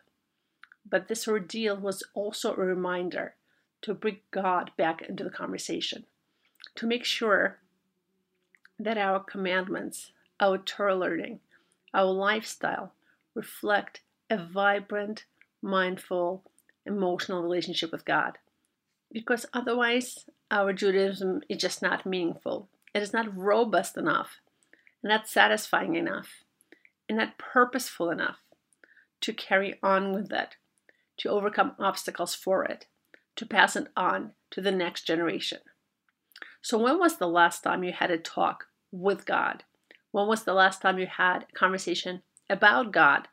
But 0.89 1.09
this 1.09 1.27
ordeal 1.27 1.77
was 1.79 2.03
also 2.15 2.53
a 2.53 2.57
reminder 2.57 3.37
to 3.81 3.95
bring 3.95 4.21
God 4.31 4.71
back 4.77 5.01
into 5.03 5.25
the 5.25 5.31
conversation, 5.31 6.05
to 6.75 6.87
make 6.87 7.05
sure 7.05 7.59
that 8.85 8.99
our 8.99 9.21
commandments, 9.21 10.13
our 10.41 10.59
Torah 10.59 10.97
learning, 10.97 11.41
our 11.95 12.05
lifestyle 12.05 12.93
reflect 13.35 14.01
a 14.31 14.37
vibrant, 14.37 15.25
mindful, 15.61 16.43
emotional 16.87 17.43
relationship 17.43 17.93
with 17.93 18.05
God. 18.05 18.39
Because 19.11 19.47
otherwise, 19.53 20.27
our 20.51 20.73
Judaism 20.73 21.43
is 21.49 21.59
just 21.59 21.83
not 21.83 22.07
meaningful. 22.07 22.69
It 22.95 23.03
is 23.03 23.13
not 23.13 23.37
robust 23.37 23.97
enough, 23.97 24.41
not 25.03 25.29
satisfying 25.29 25.95
enough, 25.95 26.45
and 27.09 27.19
not 27.19 27.39
purposeful 27.39 28.11
enough 28.11 28.39
to 29.21 29.33
carry 29.33 29.79
on 29.83 30.13
with 30.13 30.33
it, 30.33 30.57
to 31.19 31.29
overcome 31.29 31.73
obstacles 31.79 32.35
for 32.35 32.65
it, 32.65 32.87
to 33.37 33.47
pass 33.47 33.77
it 33.77 33.89
on 33.97 34.33
to 34.51 34.61
the 34.61 34.73
next 34.73 35.07
generation. 35.07 35.61
So, 36.61 36.79
when 36.79 36.99
was 36.99 37.17
the 37.17 37.29
last 37.29 37.63
time 37.63 37.85
you 37.85 37.93
had 37.93 38.11
a 38.11 38.19
talk 38.19 38.67
with 38.93 39.27
God? 39.27 39.65
When 40.13 40.29
was 40.29 40.45
the 40.45 40.55
last 40.55 40.83
time 40.83 40.99
you 40.99 41.07
had 41.07 41.47
a 41.49 41.59
conversation 41.59 42.23
about 42.49 42.93
God? 42.93 43.29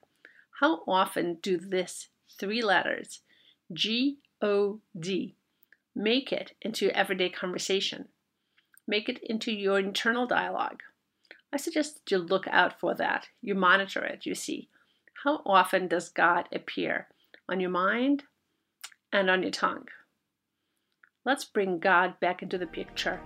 How 0.60 0.82
often 0.88 1.36
do 1.41 1.58
this 1.58 2.08
three 2.39 2.62
letters 2.62 3.22
G 3.72 4.17
O 4.41 4.80
D. 4.98 5.36
Make 5.95 6.32
it 6.32 6.54
into 6.62 6.95
everyday 6.98 7.30
conversation. 7.30 8.08
Make 8.88 9.10
it 9.10 9.19
into 9.22 9.52
your 9.52 9.80
internal 9.80 10.26
dialogue. 10.26 10.82
I 11.52 11.58
suggest 11.58 12.02
you 12.10 12.17
look 12.17 12.48
out 12.50 12.80
for 12.80 12.95
that. 12.95 13.28
You 13.41 13.56
monitor 13.56 14.04
it. 14.04 14.26
You 14.26 14.36
see 14.36 14.69
how 15.24 15.41
often 15.45 15.88
does 15.88 16.10
God 16.10 16.48
appear 16.54 17.08
on 17.48 17.60
your 17.60 17.69
mind 17.69 18.24
and 19.12 19.30
on 19.30 19.41
your 19.41 19.52
tongue. 19.52 19.88
Let's 21.26 21.43
bring 21.43 21.80
God 21.80 22.19
back 22.19 22.41
into 22.41 22.58
the 22.58 22.67
picture. 22.67 23.19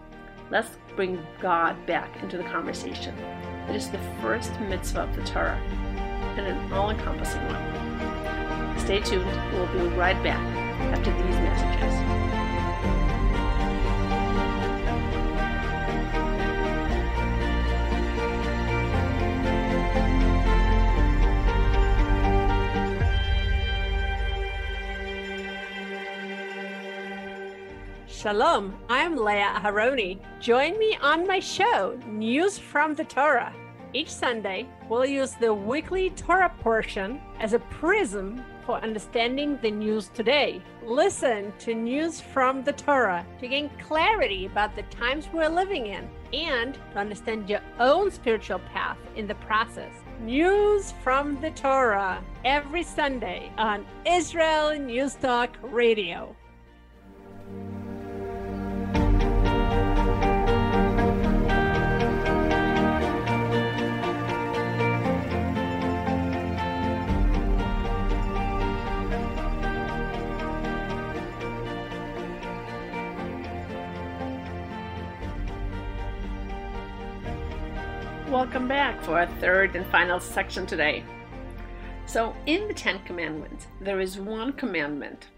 Let's 0.51 0.69
bring 0.95 1.25
God 1.41 1.86
back 1.86 2.21
into 2.21 2.38
the 2.38 2.43
conversation. 2.43 3.17
It 3.69 3.75
is 3.75 3.89
the 3.89 3.99
first 4.21 4.60
mitzvah 4.62 5.03
of 5.03 5.15
the 5.15 5.23
Torah 5.23 5.60
and 6.38 6.47
an 6.47 6.73
all 6.73 6.89
encompassing 6.89 7.41
one. 7.47 8.79
Stay 8.79 8.99
tuned. 8.99 9.25
We'll 9.53 9.67
be 9.67 9.95
right 9.95 10.21
back 10.23 10.45
after 10.93 11.12
these 11.12 11.36
messages. 11.36 12.23
Shalom, 28.24 28.74
I'm 28.88 29.18
Leah 29.18 29.60
Aharoni. 29.60 30.18
Join 30.40 30.80
me 30.80 30.98
on 31.02 31.28
my 31.28 31.42
show, 31.42 32.00
News 32.08 32.58
from 32.58 32.94
the 32.94 33.04
Torah. 33.04 33.54
Each 33.92 34.08
Sunday, 34.08 34.66
we'll 34.88 35.06
use 35.06 35.34
the 35.34 35.54
weekly 35.54 36.10
Torah 36.12 36.56
portion 36.62 37.20
as 37.42 37.52
a 37.52 37.60
prism 37.60 38.42
for 38.66 38.78
understanding 38.78 39.60
the 39.62 39.72
news 39.72 40.08
today. 40.14 40.62
Listen 40.86 41.52
to 41.60 41.76
news 41.76 42.22
from 42.22 42.64
the 42.64 42.72
Torah 42.72 43.26
to 43.42 43.48
gain 43.50 43.70
clarity 43.86 44.46
about 44.46 44.74
the 44.78 44.84
times 44.84 45.28
we're 45.34 45.50
living 45.50 45.88
in 45.88 46.08
and 46.32 46.76
to 46.94 47.00
understand 47.00 47.50
your 47.50 47.60
own 47.82 48.10
spiritual 48.10 48.60
path 48.60 48.98
in 49.18 49.28
the 49.28 49.36
process. 49.36 49.92
News 50.22 50.94
from 51.04 51.42
the 51.42 51.52
Torah 51.52 52.24
every 52.46 52.84
Sunday 52.84 53.52
on 53.58 53.86
Israel 54.06 54.80
News 54.80 55.16
Talk 55.16 55.58
Radio. 55.62 56.34
Welcome 78.54 78.70
back 78.70 79.02
for 79.02 79.18
our 79.18 79.26
third 79.39 79.76
and 79.76 79.84
final 79.88 80.20
section 80.20 80.68
today. 80.68 81.04
So, 82.06 82.36
in 82.46 82.68
the 82.68 82.74
Ten 82.76 83.04
Commandments, 83.04 83.66
there 83.82 84.00
is 84.00 84.20
one 84.20 84.54
commandment 84.54 85.30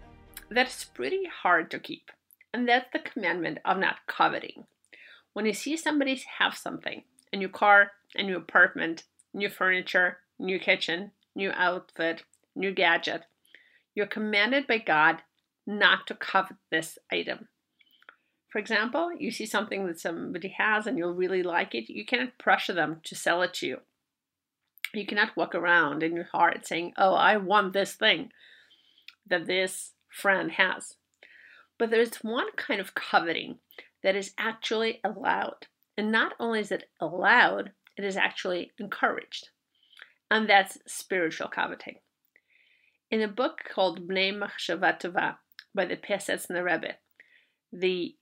that's 0.50 0.84
pretty 0.84 1.22
hard 1.24 1.70
to 1.70 1.78
keep, 1.78 2.10
and 2.52 2.68
that's 2.68 2.92
the 2.92 2.98
commandment 2.98 3.60
of 3.64 3.78
not 3.78 4.06
coveting. 4.06 4.66
When 5.32 5.46
you 5.46 5.54
see 5.54 5.78
somebody 5.78 6.22
have 6.38 6.58
something 6.58 7.04
a 7.32 7.38
new 7.38 7.48
car, 7.48 7.92
a 8.14 8.22
new 8.22 8.36
apartment, 8.36 9.04
new 9.32 9.48
furniture, 9.48 10.18
new 10.38 10.58
kitchen, 10.58 11.12
new 11.34 11.52
outfit, 11.52 12.22
new 12.54 12.70
gadget 12.70 13.22
you're 13.94 14.06
commanded 14.06 14.66
by 14.66 14.76
God 14.76 15.22
not 15.66 16.06
to 16.08 16.14
covet 16.14 16.58
this 16.70 16.98
item. 17.10 17.48
For 18.56 18.60
example, 18.60 19.10
you 19.18 19.32
see 19.32 19.44
something 19.44 19.86
that 19.86 20.00
somebody 20.00 20.48
has 20.56 20.86
and 20.86 20.96
you'll 20.96 21.12
really 21.12 21.42
like 21.42 21.74
it, 21.74 21.92
you 21.92 22.06
cannot 22.06 22.38
pressure 22.38 22.72
them 22.72 23.02
to 23.04 23.14
sell 23.14 23.42
it 23.42 23.52
to 23.56 23.66
you. 23.66 23.80
You 24.94 25.04
cannot 25.04 25.36
walk 25.36 25.54
around 25.54 26.02
in 26.02 26.16
your 26.16 26.30
heart 26.32 26.66
saying, 26.66 26.94
Oh, 26.96 27.12
I 27.12 27.36
want 27.36 27.74
this 27.74 27.92
thing 27.92 28.30
that 29.26 29.46
this 29.46 29.92
friend 30.08 30.52
has. 30.52 30.94
But 31.78 31.90
there's 31.90 32.24
one 32.24 32.46
kind 32.56 32.80
of 32.80 32.94
coveting 32.94 33.58
that 34.02 34.16
is 34.16 34.32
actually 34.38 35.00
allowed. 35.04 35.66
And 35.98 36.10
not 36.10 36.32
only 36.40 36.60
is 36.60 36.72
it 36.72 36.88
allowed, 36.98 37.72
it 37.98 38.06
is 38.06 38.16
actually 38.16 38.72
encouraged. 38.78 39.50
And 40.30 40.48
that's 40.48 40.78
spiritual 40.86 41.48
coveting. 41.48 41.96
In 43.10 43.20
a 43.20 43.28
book 43.28 43.58
called 43.70 44.08
Bnei 44.08 44.32
Machshava 44.32 44.98
Tova 44.98 45.36
by 45.74 45.84
the 45.84 45.98
Piaseczner 45.98 46.64
Rebbe, 46.64 46.94
the 47.70 48.16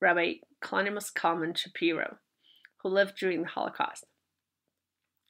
Rabbi 0.00 0.34
Kalonymus 0.62 1.12
Kalman 1.12 1.54
Shapiro, 1.54 2.18
who 2.82 2.88
lived 2.88 3.16
during 3.18 3.42
the 3.42 3.48
Holocaust. 3.48 4.04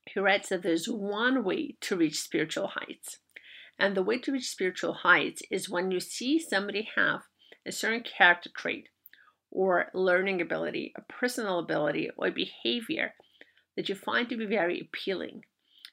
He 0.06 0.20
writes 0.20 0.48
that 0.48 0.62
there's 0.62 0.88
one 0.88 1.44
way 1.44 1.76
to 1.82 1.96
reach 1.96 2.20
spiritual 2.20 2.68
heights. 2.68 3.18
And 3.78 3.96
the 3.96 4.02
way 4.02 4.18
to 4.20 4.32
reach 4.32 4.48
spiritual 4.48 4.94
heights 4.94 5.42
is 5.50 5.68
when 5.68 5.90
you 5.90 6.00
see 6.00 6.38
somebody 6.38 6.88
have 6.96 7.22
a 7.66 7.72
certain 7.72 8.02
character 8.02 8.50
trait 8.56 8.88
or 9.50 9.90
learning 9.94 10.40
ability, 10.40 10.92
a 10.96 11.02
personal 11.12 11.58
ability, 11.58 12.10
or 12.16 12.30
behavior 12.30 13.14
that 13.76 13.88
you 13.88 13.94
find 13.94 14.28
to 14.28 14.36
be 14.36 14.46
very 14.46 14.80
appealing. 14.80 15.42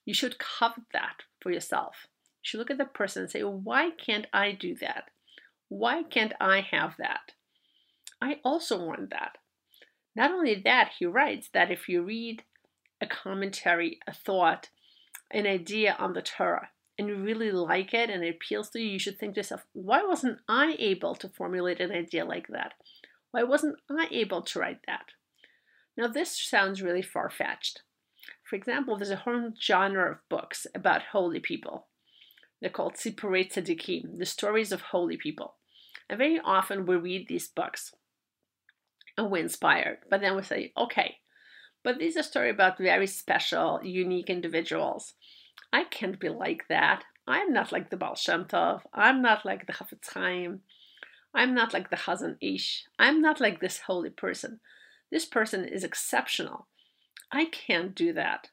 You 0.05 0.13
should 0.13 0.39
covet 0.39 0.85
that 0.93 1.23
for 1.41 1.51
yourself. 1.51 2.07
You 2.41 2.47
should 2.47 2.57
look 2.59 2.71
at 2.71 2.77
the 2.77 2.85
person 2.85 3.23
and 3.23 3.31
say, 3.31 3.41
Why 3.41 3.91
can't 3.91 4.27
I 4.33 4.51
do 4.51 4.75
that? 4.81 5.05
Why 5.69 6.03
can't 6.03 6.33
I 6.39 6.61
have 6.61 6.95
that? 6.99 7.31
I 8.23 8.39
also 8.45 8.81
want 8.81 9.09
that. 9.09 9.37
Not 10.15 10.31
only 10.31 10.55
that, 10.55 10.91
he 10.97 11.05
writes 11.05 11.49
that 11.53 11.69
if 11.69 11.89
you 11.89 12.03
read 12.03 12.43
a 13.01 13.05
commentary, 13.05 13.99
a 14.07 14.13
thought, 14.13 14.69
an 15.29 15.45
idea 15.45 15.93
on 15.99 16.13
the 16.13 16.21
Torah, 16.21 16.69
and 16.97 17.09
you 17.09 17.17
really 17.17 17.51
like 17.51 17.93
it 17.93 18.09
and 18.09 18.23
it 18.23 18.35
appeals 18.35 18.69
to 18.69 18.79
you, 18.79 18.91
you 18.91 18.99
should 18.99 19.19
think 19.19 19.33
to 19.33 19.39
yourself, 19.39 19.65
why 19.73 20.03
wasn't 20.03 20.39
I 20.47 20.77
able 20.79 21.15
to 21.15 21.27
formulate 21.27 21.81
an 21.81 21.91
idea 21.91 22.23
like 22.23 22.47
that? 22.47 22.75
Why 23.31 23.43
wasn't 23.43 23.75
I 23.91 24.07
able 24.09 24.41
to 24.43 24.59
write 24.59 24.79
that? 24.87 25.07
Now, 25.97 26.07
this 26.07 26.39
sounds 26.39 26.81
really 26.81 27.01
far 27.01 27.29
fetched. 27.29 27.81
For 28.41 28.55
example, 28.55 28.95
there's 28.95 29.09
a 29.09 29.17
whole 29.17 29.51
genre 29.61 30.11
of 30.11 30.29
books 30.29 30.65
about 30.73 31.11
holy 31.11 31.41
people. 31.41 31.87
They're 32.61 32.69
called 32.69 32.93
Sipurei 32.93 33.51
Tzadikim, 33.51 34.17
the 34.17 34.25
stories 34.25 34.71
of 34.71 34.81
holy 34.81 35.17
people. 35.17 35.55
And 36.09 36.17
very 36.17 36.39
often 36.39 36.85
we 36.85 36.95
read 36.95 37.27
these 37.27 37.49
books 37.49 37.91
and 39.17 39.29
we're 39.29 39.43
inspired, 39.43 39.99
but 40.09 40.21
then 40.21 40.35
we 40.35 40.43
say, 40.43 40.71
okay, 40.77 41.17
but 41.83 41.99
this 41.99 42.15
is 42.15 42.17
a 42.17 42.23
story 42.23 42.49
about 42.49 42.77
very 42.77 43.07
special, 43.07 43.79
unique 43.83 44.29
individuals. 44.29 45.13
I 45.71 45.83
can't 45.83 46.19
be 46.19 46.29
like 46.29 46.67
that. 46.69 47.03
I'm 47.27 47.53
not 47.53 47.71
like 47.71 47.89
the 47.89 47.97
Baal 47.97 48.15
Shem 48.15 48.45
Tov. 48.45 48.81
I'm 48.93 49.21
not 49.21 49.45
like 49.45 49.65
the 49.65 49.73
Chafetz 49.73 50.13
Chaim. 50.13 50.61
I'm 51.33 51.53
not 51.53 51.73
like 51.73 51.89
the 51.89 51.95
Chazon 51.95 52.37
Ish. 52.41 52.85
I'm 52.99 53.21
not 53.21 53.41
like 53.41 53.59
this 53.59 53.79
holy 53.79 54.09
person. 54.09 54.59
This 55.11 55.25
person 55.25 55.65
is 55.65 55.83
exceptional. 55.83 56.67
I 57.31 57.45
can't 57.45 57.95
do 57.95 58.13
that. 58.13 58.49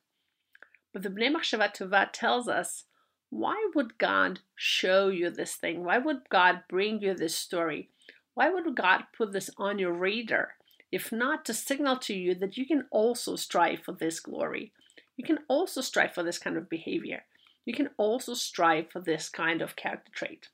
But 0.93 1.03
the 1.03 1.11
Bnei 1.11 1.33
Machshava 1.33 1.75
Tova 1.75 2.09
tells 2.13 2.49
us, 2.49 2.85
why 3.29 3.71
would 3.75 3.99
God 3.99 4.41
show 4.57 5.09
you 5.09 5.31
this 5.31 5.55
thing? 5.55 5.85
Why 5.85 5.99
would 5.99 6.29
God 6.31 6.63
bring 6.69 7.01
you 7.01 7.15
this 7.15 7.37
story? 7.37 7.91
Why 8.41 8.49
would 8.49 8.75
God 8.75 9.03
put 9.15 9.33
this 9.33 9.51
on 9.59 9.79
your 9.79 9.93
radar? 9.93 10.55
If 10.91 11.13
not 11.13 11.45
to 11.45 11.53
signal 11.53 11.99
to 11.99 12.15
you 12.15 12.35
that 12.37 12.57
you 12.57 12.67
can 12.67 12.87
also 12.91 13.37
strive 13.37 13.81
for 13.85 13.93
this 13.93 14.19
glory. 14.19 14.73
You 15.19 15.25
can 15.25 15.41
also 15.47 15.83
strive 15.83 16.15
for 16.15 16.23
this 16.23 16.39
kind 16.39 16.57
of 16.57 16.71
behavior. 16.71 17.25
You 17.67 17.75
can 17.75 17.91
also 17.99 18.33
strive 18.33 18.91
for 18.91 18.99
this 18.99 19.29
kind 19.29 19.61
of 19.61 19.77
character 19.77 20.11
trait. 20.15 20.49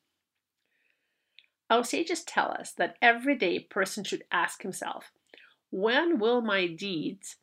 Our 1.71 1.85
sages 1.85 2.25
tell 2.25 2.51
us 2.51 2.73
that 2.73 2.97
every 3.01 3.37
day 3.37 3.55
a 3.55 3.61
person 3.61 4.03
should 4.03 4.25
ask 4.33 4.63
himself, 4.63 5.13
when 5.71 6.19
will 6.19 6.41
my 6.41 6.67
deeds 6.67 7.37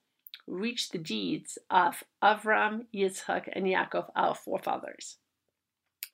reach 0.46 0.90
the 0.90 0.98
deeds 0.98 1.58
of 1.70 2.04
Avram, 2.22 2.88
Yitzhak, 2.94 3.48
and 3.54 3.64
Yaakov, 3.64 4.10
our 4.14 4.36
forefathers? 4.36 5.20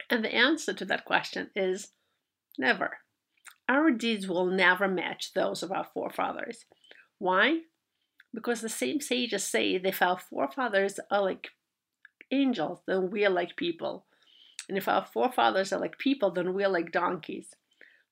And 0.08 0.24
the 0.24 0.36
answer 0.36 0.74
to 0.74 0.86
that 0.86 1.06
question 1.06 1.50
is 1.56 1.94
never. 2.60 3.00
Our 3.70 3.92
deeds 3.92 4.28
will 4.28 4.48
never 4.48 4.88
match 4.88 5.34
those 5.34 5.62
of 5.62 5.72
our 5.72 5.86
forefathers. 5.94 6.66
Why? 7.20 7.60
Because 8.34 8.62
the 8.62 8.70
same 8.70 9.00
sages 9.00 9.44
say 9.44 9.78
that 9.78 9.88
if 9.88 10.02
our 10.02 10.18
forefathers 10.18 11.00
are 11.12 11.22
like 11.22 11.50
angels, 12.32 12.80
then 12.88 13.12
we 13.12 13.26
are 13.26 13.30
like 13.30 13.56
people. 13.56 14.06
And 14.68 14.78
if 14.78 14.88
our 14.88 15.06
forefathers 15.06 15.72
are 15.72 15.80
like 15.80 16.00
people, 16.00 16.32
then 16.32 16.54
we're 16.54 16.68
like 16.68 16.92
donkeys. 16.92 17.50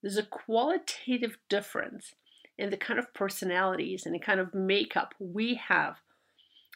There's 0.02 0.18
a 0.18 0.24
qualitative 0.24 1.38
difference 1.50 2.14
in 2.58 2.70
the 2.70 2.78
kind 2.78 3.00
of 3.00 3.14
personalities 3.14 4.06
and 4.06 4.14
the 4.14 4.20
kind 4.20 4.40
of 4.40 4.54
makeup 4.54 5.16
we 5.20 5.56
have 5.68 5.98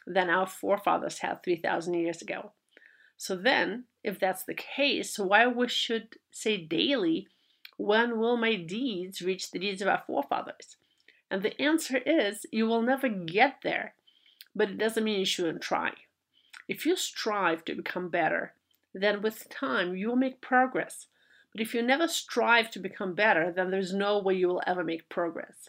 than 0.06 0.28
our 0.28 0.46
forefathers 0.46 1.18
had 1.18 1.42
3,000 1.44 1.94
years 1.94 2.20
ago. 2.20 2.52
So 3.16 3.36
then, 3.36 3.84
if 4.02 4.18
that's 4.18 4.44
the 4.44 4.54
case, 4.54 5.18
why 5.18 5.46
we 5.46 5.68
should 5.68 6.16
say 6.32 6.56
daily, 6.56 7.28
when 7.82 8.16
will 8.18 8.36
my 8.36 8.54
deeds 8.54 9.22
reach 9.22 9.50
the 9.50 9.58
deeds 9.58 9.82
of 9.82 9.88
our 9.88 10.02
forefathers? 10.06 10.76
And 11.28 11.42
the 11.42 11.60
answer 11.60 11.98
is 11.98 12.46
you 12.52 12.66
will 12.66 12.82
never 12.82 13.08
get 13.08 13.56
there, 13.64 13.94
but 14.54 14.70
it 14.70 14.78
doesn't 14.78 15.02
mean 15.02 15.18
you 15.18 15.24
shouldn't 15.24 15.62
try. 15.62 15.90
If 16.68 16.86
you 16.86 16.94
strive 16.94 17.64
to 17.64 17.74
become 17.74 18.08
better, 18.08 18.54
then 18.94 19.20
with 19.20 19.48
time 19.50 19.96
you 19.96 20.08
will 20.08 20.16
make 20.16 20.40
progress. 20.40 21.06
But 21.52 21.60
if 21.60 21.74
you 21.74 21.82
never 21.82 22.06
strive 22.06 22.70
to 22.70 22.78
become 22.78 23.14
better, 23.14 23.52
then 23.54 23.72
there's 23.72 23.92
no 23.92 24.20
way 24.20 24.34
you 24.34 24.46
will 24.46 24.62
ever 24.64 24.84
make 24.84 25.08
progress. 25.08 25.68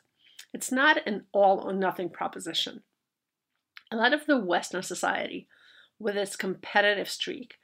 It's 0.54 0.71
not 0.71 1.08
an 1.08 1.26
all 1.32 1.62
or 1.62 1.73
nothing 1.73 2.10
proposition. 2.10 2.84
A 3.91 3.95
lot 3.95 4.13
of 4.13 4.28
the 4.28 4.38
Western 4.38 4.84
society, 4.84 5.47
with 5.97 6.15
its 6.15 6.36
competitive 6.36 7.10
streak, 7.10 7.56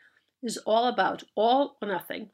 is 0.42 0.58
all 0.66 0.88
about 0.88 1.24
all 1.36 1.78
or 1.82 1.88
nothing, 1.88 2.32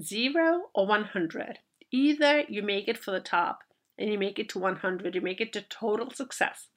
zero 0.00 0.62
or 0.74 0.86
100. 0.86 1.58
Either 1.92 2.40
you 2.48 2.62
make 2.62 2.88
it 2.88 2.98
for 2.98 3.10
the 3.10 3.20
top 3.20 3.60
and 3.98 4.10
you 4.10 4.18
make 4.18 4.38
it 4.38 4.48
to 4.50 4.58
100, 4.58 5.14
you 5.14 5.20
make 5.20 5.40
it 5.40 5.52
to 5.52 5.62
total 5.62 6.10
success. 6.10 6.68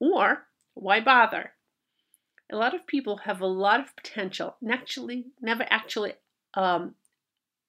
Or 0.00 0.46
why 0.74 1.00
bother? 1.00 1.52
A 2.50 2.56
lot 2.56 2.74
of 2.74 2.86
people 2.86 3.18
have 3.18 3.40
a 3.40 3.46
lot 3.46 3.80
of 3.80 3.96
potential 3.96 4.56
and 4.60 4.72
actually 4.72 5.26
never 5.40 5.66
actually 5.70 6.14
um, 6.54 6.96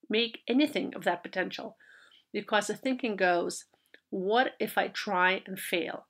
make 0.10 0.40
anything 0.48 0.94
of 0.96 1.04
that 1.04 1.24
potential 1.24 1.78
because 2.32 2.68
the 2.68 2.76
thinking 2.76 3.16
goes, 3.16 3.66
what 4.10 4.54
if 4.60 4.78
I 4.78 4.88
try 4.88 5.42
and 5.46 5.60
fail? 5.60 6.08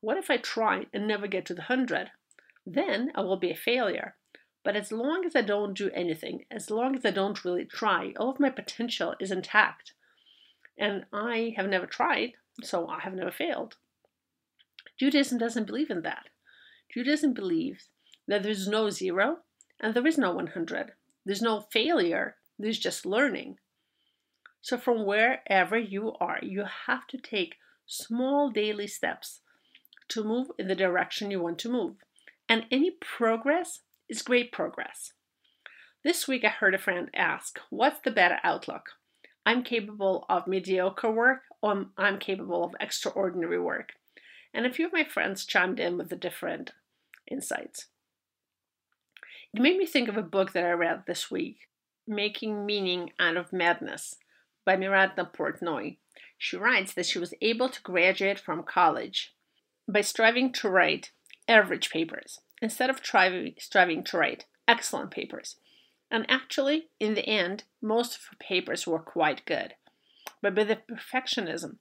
What 0.00 0.16
if 0.16 0.30
I 0.30 0.36
try 0.36 0.86
and 0.92 1.06
never 1.06 1.26
get 1.26 1.46
to 1.46 1.54
the 1.54 1.62
100? 1.68 2.10
Then 2.66 3.12
I 3.14 3.20
will 3.22 3.38
be 3.38 3.50
a 3.50 3.56
failure. 3.56 4.16
But 4.62 4.76
as 4.76 4.92
long 4.92 5.24
as 5.24 5.34
I 5.34 5.40
don't 5.40 5.74
do 5.74 5.90
anything, 5.94 6.44
as 6.50 6.70
long 6.70 6.94
as 6.94 7.04
I 7.04 7.10
don't 7.10 7.44
really 7.44 7.64
try, 7.64 8.12
all 8.18 8.30
of 8.30 8.40
my 8.40 8.50
potential 8.50 9.14
is 9.18 9.30
intact. 9.30 9.94
And 10.76 11.06
I 11.12 11.54
have 11.56 11.66
never 11.66 11.86
tried, 11.86 12.32
so 12.62 12.86
I 12.86 13.00
have 13.00 13.14
never 13.14 13.30
failed. 13.30 13.76
Judaism 14.98 15.38
doesn't 15.38 15.66
believe 15.66 15.90
in 15.90 16.02
that. 16.02 16.28
Judaism 16.92 17.32
believes 17.32 17.88
that 18.26 18.42
there's 18.42 18.68
no 18.68 18.90
zero 18.90 19.38
and 19.80 19.94
there 19.94 20.06
is 20.06 20.18
no 20.18 20.32
100. 20.32 20.92
There's 21.24 21.42
no 21.42 21.60
failure, 21.60 22.36
there's 22.58 22.78
just 22.78 23.06
learning. 23.06 23.58
So, 24.60 24.76
from 24.76 25.06
wherever 25.06 25.78
you 25.78 26.12
are, 26.20 26.38
you 26.42 26.64
have 26.86 27.06
to 27.08 27.18
take 27.18 27.56
small 27.86 28.50
daily 28.50 28.86
steps 28.86 29.40
to 30.08 30.22
move 30.22 30.48
in 30.58 30.68
the 30.68 30.74
direction 30.74 31.30
you 31.30 31.40
want 31.40 31.58
to 31.60 31.70
move. 31.70 31.96
And 32.48 32.66
any 32.70 32.90
progress 32.90 33.80
is 34.10 34.22
great 34.22 34.50
progress. 34.50 35.12
This 36.02 36.26
week, 36.26 36.44
I 36.44 36.48
heard 36.48 36.74
a 36.74 36.78
friend 36.78 37.08
ask, 37.14 37.60
What's 37.70 38.00
the 38.00 38.10
better 38.10 38.38
outlook? 38.42 38.90
I'm 39.46 39.62
capable 39.62 40.26
of 40.28 40.46
mediocre 40.46 41.10
work 41.10 41.42
or 41.62 41.86
I'm 41.96 42.18
capable 42.18 42.64
of 42.64 42.74
extraordinary 42.80 43.60
work. 43.60 43.92
And 44.52 44.66
a 44.66 44.72
few 44.72 44.86
of 44.86 44.92
my 44.92 45.04
friends 45.04 45.46
chimed 45.46 45.78
in 45.78 45.96
with 45.96 46.08
the 46.08 46.16
different 46.16 46.72
insights. 47.30 47.86
It 49.54 49.62
made 49.62 49.78
me 49.78 49.86
think 49.86 50.08
of 50.08 50.16
a 50.16 50.22
book 50.22 50.52
that 50.52 50.64
I 50.64 50.72
read 50.72 51.04
this 51.06 51.30
week, 51.30 51.68
Making 52.06 52.66
Meaning 52.66 53.12
Out 53.18 53.36
of 53.36 53.52
Madness 53.52 54.16
by 54.66 54.76
Miradna 54.76 55.32
Portnoy. 55.32 55.96
She 56.36 56.56
writes 56.56 56.92
that 56.94 57.06
she 57.06 57.18
was 57.18 57.34
able 57.40 57.68
to 57.68 57.82
graduate 57.82 58.40
from 58.40 58.64
college 58.64 59.34
by 59.88 60.00
striving 60.00 60.52
to 60.54 60.68
write 60.68 61.12
average 61.48 61.90
papers 61.90 62.40
instead 62.62 62.90
of 62.90 63.00
striving 63.04 64.04
to 64.04 64.18
write 64.18 64.46
excellent 64.68 65.10
papers. 65.10 65.56
And 66.10 66.26
actually, 66.28 66.88
in 66.98 67.14
the 67.14 67.26
end, 67.26 67.64
most 67.80 68.16
of 68.16 68.22
her 68.30 68.36
papers 68.38 68.86
were 68.86 68.98
quite 68.98 69.46
good. 69.46 69.74
But 70.42 70.56
with 70.56 70.68
the 70.68 70.78
perfectionism 70.90 71.76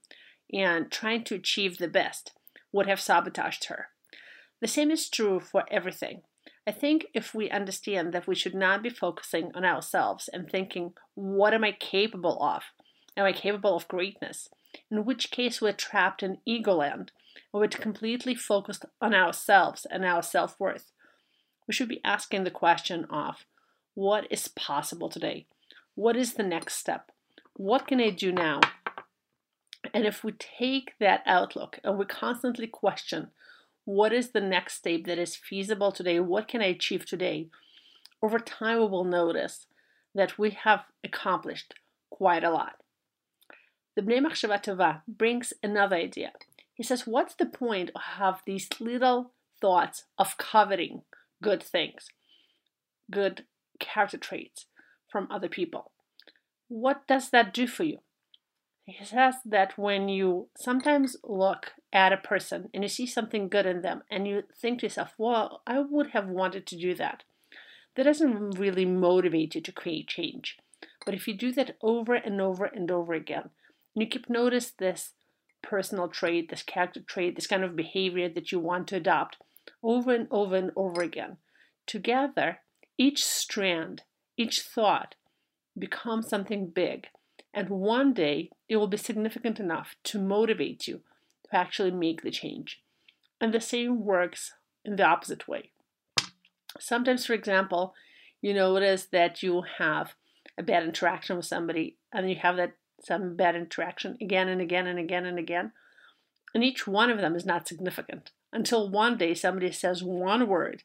and 0.54 0.92
trying 0.92 1.24
to 1.26 1.36
achieve 1.36 1.78
the 1.78 1.88
best 1.88 2.32
would 2.72 2.88
have 2.88 3.02
sabotaged 3.02 3.66
her. 3.66 3.88
The 4.62 4.68
same 4.68 4.92
is 4.92 5.10
true 5.10 5.40
for 5.40 5.64
everything. 5.72 6.22
I 6.68 6.72
think 6.72 7.08
if 7.14 7.34
we 7.34 7.50
understand 7.50 8.14
that 8.14 8.28
we 8.28 8.36
should 8.36 8.54
not 8.54 8.84
be 8.84 8.90
focusing 8.90 9.52
on 9.56 9.66
ourselves 9.66 10.30
and 10.32 10.50
thinking, 10.50 10.94
what 11.16 11.54
am 11.54 11.64
I 11.64 11.72
capable 11.72 12.42
of? 12.44 12.64
Am 13.18 13.26
I 13.26 13.32
capable 13.32 13.76
of 13.76 13.88
greatness? 13.88 14.50
In 14.92 15.04
which 15.04 15.32
case 15.32 15.62
we're 15.62 15.74
trapped 15.74 16.22
in 16.22 16.38
ego 16.46 16.76
land, 16.76 17.12
and 17.54 17.62
we're 17.62 17.68
completely 17.68 18.36
focused 18.36 18.86
on 19.02 19.14
ourselves 19.14 19.86
and 19.90 20.06
our 20.06 20.22
self 20.22 20.60
worth. 20.60 20.92
We 21.68 21.74
should 21.74 21.90
be 21.90 22.02
asking 22.04 22.44
the 22.44 22.52
question 22.52 23.06
of 23.06 23.46
what 23.94 24.28
is 24.32 24.48
possible 24.48 25.10
today? 25.10 25.46
What 25.96 26.16
is 26.16 26.34
the 26.34 26.44
next 26.44 26.76
step? 26.76 27.12
What 27.56 27.88
can 27.88 28.00
I 28.00 28.10
do 28.10 28.32
now? 28.32 28.62
And 29.94 30.06
if 30.06 30.24
we 30.24 30.32
take 30.34 30.94
that 31.00 31.24
outlook 31.26 31.80
and 31.84 31.98
we 31.98 32.06
constantly 32.06 32.68
question 32.68 33.30
what 33.86 34.14
is 34.14 34.30
the 34.30 34.42
next 34.42 34.76
step 34.76 35.04
that 35.06 35.18
is 35.18 35.36
feasible 35.36 35.92
today, 35.92 36.20
what 36.20 36.48
can 36.48 36.62
I 36.62 36.68
achieve 36.68 37.06
today, 37.06 37.50
over 38.22 38.40
time 38.40 38.80
we 38.80 38.88
will 38.88 39.04
notice 39.04 39.66
that 40.14 40.38
we 40.38 40.52
have 40.52 40.82
accomplished 41.04 41.74
quite 42.10 42.44
a 42.44 42.52
lot. 42.52 42.74
The 43.96 44.02
Bnei 44.02 44.26
Machshava 44.26 45.02
brings 45.08 45.54
another 45.64 45.96
idea. 45.96 46.32
He 46.80 46.84
says, 46.84 47.06
What's 47.06 47.36
the 47.36 47.46
point 47.46 47.92
of 47.94 48.02
have 48.16 48.42
these 48.46 48.70
little 48.80 49.34
thoughts 49.60 50.06
of 50.18 50.38
coveting 50.38 51.02
good 51.44 51.62
things, 51.62 52.08
good 53.12 53.44
character 53.82 54.18
traits 54.18 54.68
from 55.12 55.28
other 55.30 55.50
people? 55.50 55.92
What 56.70 57.06
does 57.06 57.32
that 57.32 57.54
do 57.54 57.68
for 57.68 57.84
you? 57.84 57.98
He 58.86 59.04
says 59.04 59.36
that 59.46 59.78
when 59.78 60.08
you 60.08 60.48
sometimes 60.58 61.18
look 61.22 61.74
at 61.92 62.14
a 62.14 62.18
person 62.18 62.70
and 62.74 62.82
you 62.82 62.88
see 62.88 63.06
something 63.06 63.50
good 63.50 63.66
in 63.66 63.82
them 63.82 64.04
and 64.10 64.26
you 64.26 64.44
think 64.58 64.80
to 64.80 64.86
yourself, 64.86 65.14
well, 65.18 65.62
I 65.68 65.80
would 65.82 66.12
have 66.12 66.30
wanted 66.30 66.66
to 66.68 66.78
do 66.78 66.96
that, 66.96 67.24
that 67.98 68.04
doesn't 68.04 68.58
really 68.58 68.86
motivate 68.86 69.54
you 69.54 69.60
to 69.60 69.72
create 69.74 70.08
change. 70.08 70.58
But 71.06 71.14
if 71.14 71.28
you 71.28 71.34
do 71.34 71.52
that 71.52 71.76
over 71.82 72.16
and 72.16 72.40
over 72.40 72.64
and 72.64 72.90
over 72.90 73.14
again, 73.14 73.50
and 73.94 74.02
you 74.02 74.08
keep 74.08 74.30
notice 74.30 74.72
this 74.72 75.12
personal 75.62 76.08
trait, 76.08 76.50
this 76.50 76.64
character 76.64 77.02
trait, 77.02 77.36
this 77.36 77.48
kind 77.48 77.64
of 77.64 77.76
behavior 77.76 78.30
that 78.30 78.52
you 78.52 78.60
want 78.60 78.88
to 78.88 78.98
adopt 78.98 79.38
over 79.84 80.14
and 80.14 80.28
over 80.32 80.56
and 80.56 80.72
over 80.76 81.02
again, 81.02 81.38
together, 81.86 82.60
each 82.98 83.24
strand, 83.24 84.04
each 84.38 84.62
thought 84.62 85.16
becomes 85.78 86.28
something 86.28 86.68
big 86.68 87.08
and 87.54 87.70
one 87.70 88.14
day 88.14 88.50
it 88.68 88.78
will 88.78 88.88
be 88.88 88.98
significant 88.98 89.60
enough 89.60 89.96
to 90.04 90.20
motivate 90.20 90.88
you 90.88 91.02
to 91.46 91.56
actually 91.56 91.92
make 91.92 92.22
the 92.22 92.32
change. 92.32 92.82
And 93.42 93.54
the 93.54 93.62
same 93.62 94.06
works 94.06 94.54
in 94.86 94.96
the 94.96 95.04
opposite 95.04 95.48
way. 95.48 95.72
Sometimes, 96.80 97.26
for 97.26 97.34
example, 97.34 97.94
you 98.42 98.54
notice 98.54 99.06
that 99.06 99.42
you 99.42 99.64
have 99.78 100.14
a 100.58 100.64
bad 100.64 100.84
interaction 100.84 101.38
with 101.38 101.46
somebody, 101.46 101.98
and 102.14 102.30
you 102.30 102.36
have 102.36 102.58
that 102.58 102.74
some 103.06 103.36
bad 103.36 103.56
interaction 103.56 104.18
again 104.22 104.48
and 104.48 104.62
again 104.62 104.88
and 104.88 105.00
again 105.00 105.26
and 105.26 105.40
again. 105.40 105.72
And 106.54 106.64
each 106.64 106.88
one 106.88 107.10
of 107.10 107.20
them 107.20 107.36
is 107.36 107.46
not 107.46 107.68
significant 107.68 108.32
until 108.52 108.90
one 108.90 109.18
day 109.18 109.34
somebody 109.34 109.72
says 109.72 110.04
one 110.04 110.48
word, 110.48 110.84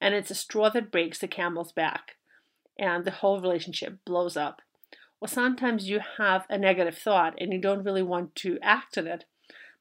and 0.00 0.14
it's 0.14 0.30
a 0.30 0.34
straw 0.34 0.68
that 0.70 0.90
breaks 0.90 1.18
the 1.18 1.28
camel's 1.28 1.72
back, 1.72 2.16
and 2.78 3.04
the 3.04 3.12
whole 3.12 3.40
relationship 3.40 3.98
blows 4.04 4.36
up. 4.36 4.60
Well, 5.20 5.28
sometimes 5.28 5.88
you 5.88 6.00
have 6.18 6.44
a 6.50 6.58
negative 6.58 6.98
thought 6.98 7.34
and 7.38 7.52
you 7.52 7.58
don't 7.58 7.84
really 7.84 8.02
want 8.02 8.34
to 8.36 8.58
act 8.62 8.98
on 8.98 9.06
it. 9.06 9.24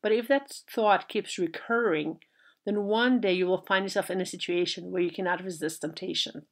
But 0.01 0.13
if 0.13 0.27
that 0.27 0.53
thought 0.71 1.09
keeps 1.09 1.37
recurring, 1.37 2.19
then 2.65 2.83
one 2.83 3.19
day 3.19 3.33
you 3.33 3.47
will 3.47 3.65
find 3.67 3.83
yourself 3.83 4.09
in 4.09 4.21
a 4.21 4.25
situation 4.25 4.91
where 4.91 5.01
you 5.01 5.11
cannot 5.11 5.43
resist 5.43 5.81
temptation. 5.81 6.45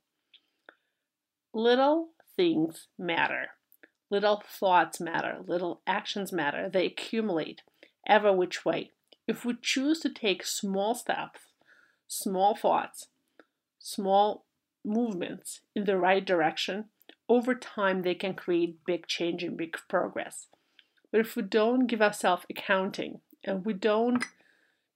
Little 1.53 2.09
things 2.36 2.88
matter. 2.97 3.51
Little 4.12 4.43
thoughts 4.45 4.99
matter. 4.99 5.38
Little 5.47 5.82
actions 5.88 6.34
matter. 6.34 6.70
They 6.70 6.86
accumulate 6.86 7.62
ever 8.05 8.34
which 8.34 8.66
way. 8.66 8.91
If 9.26 9.45
we 9.45 9.55
choose 9.62 10.01
to 10.01 10.09
take 10.09 10.45
small 10.45 10.93
steps, 10.93 11.39
small 12.07 12.53
thoughts, 12.53 13.07
small 13.80 14.45
movements 14.84 15.62
in 15.74 15.86
the 15.86 15.97
right 15.97 16.26
direction, 16.26 16.89
over 17.30 17.55
time 17.55 18.01
they 18.01 18.14
can 18.14 18.34
create 18.34 18.84
big 18.86 19.07
change 19.07 19.43
and 19.43 19.55
big 19.55 19.78
progress. 19.88 20.47
But 21.09 21.22
if 21.22 21.38
we 21.38 21.43
don't 21.43 21.88
give 21.88 22.01
ourselves 22.01 22.45
accounting 22.49 23.22
and 23.45 23.66
we 23.66 23.74
don't 23.74 24.26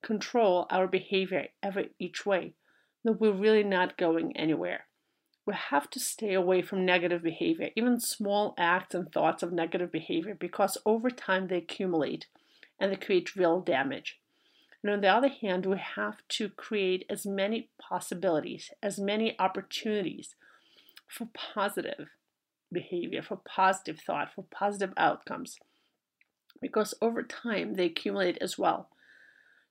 control 0.04 0.68
our 0.70 0.88
behavior 0.88 1.48
ever 1.64 1.86
each 2.00 2.26
way, 2.26 2.56
then 3.06 3.18
we're 3.18 3.32
really 3.32 3.64
not 3.64 3.98
going 3.98 4.36
anywhere. 4.36 4.88
We 5.46 5.54
have 5.54 5.90
to 5.92 6.00
stay 6.00 6.34
away 6.34 6.62
from 6.62 6.86
negative 6.86 7.22
behavior, 7.22 7.70
even 7.76 8.00
small 8.00 8.56
acts 8.58 8.96
and 8.96 9.12
thoughts 9.12 9.44
of 9.44 9.54
negative 9.54 9.92
behavior, 9.92 10.36
because 10.40 10.78
over 10.86 11.10
time 11.10 11.48
they 11.48 11.58
accumulate 11.58 12.26
and 12.80 12.92
they 12.92 12.96
create 12.96 13.36
real 13.36 13.62
damage. 13.62 14.20
And 14.82 14.92
on 14.92 15.02
the 15.02 15.08
other 15.08 15.30
hand, 15.30 15.66
we 15.66 15.78
have 15.78 16.18
to 16.30 16.50
create 16.50 17.06
as 17.10 17.26
many 17.26 17.70
possibilities, 17.80 18.72
as 18.84 19.00
many 19.00 19.36
opportunities 19.40 20.36
for 21.08 21.28
positive 21.34 22.10
behavior, 22.72 23.22
for 23.22 23.38
positive 23.38 24.00
thought, 24.00 24.34
for 24.34 24.46
positive 24.52 24.94
outcomes. 24.98 25.60
Because 26.62 26.94
over 27.02 27.24
time 27.24 27.76
they 27.76 27.86
accumulate 27.86 28.38
as 28.42 28.58
well. 28.58 28.90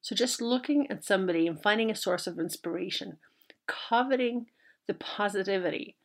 So 0.03 0.15
just 0.15 0.41
looking 0.41 0.91
at 0.91 1.05
somebody 1.05 1.47
and 1.47 1.63
finding 1.63 1.91
a 1.91 1.97
source 1.97 2.27
of 2.27 2.39
inspiration, 2.39 3.19
coveting 3.67 4.47
the 4.87 4.95
positivity, 4.95 5.97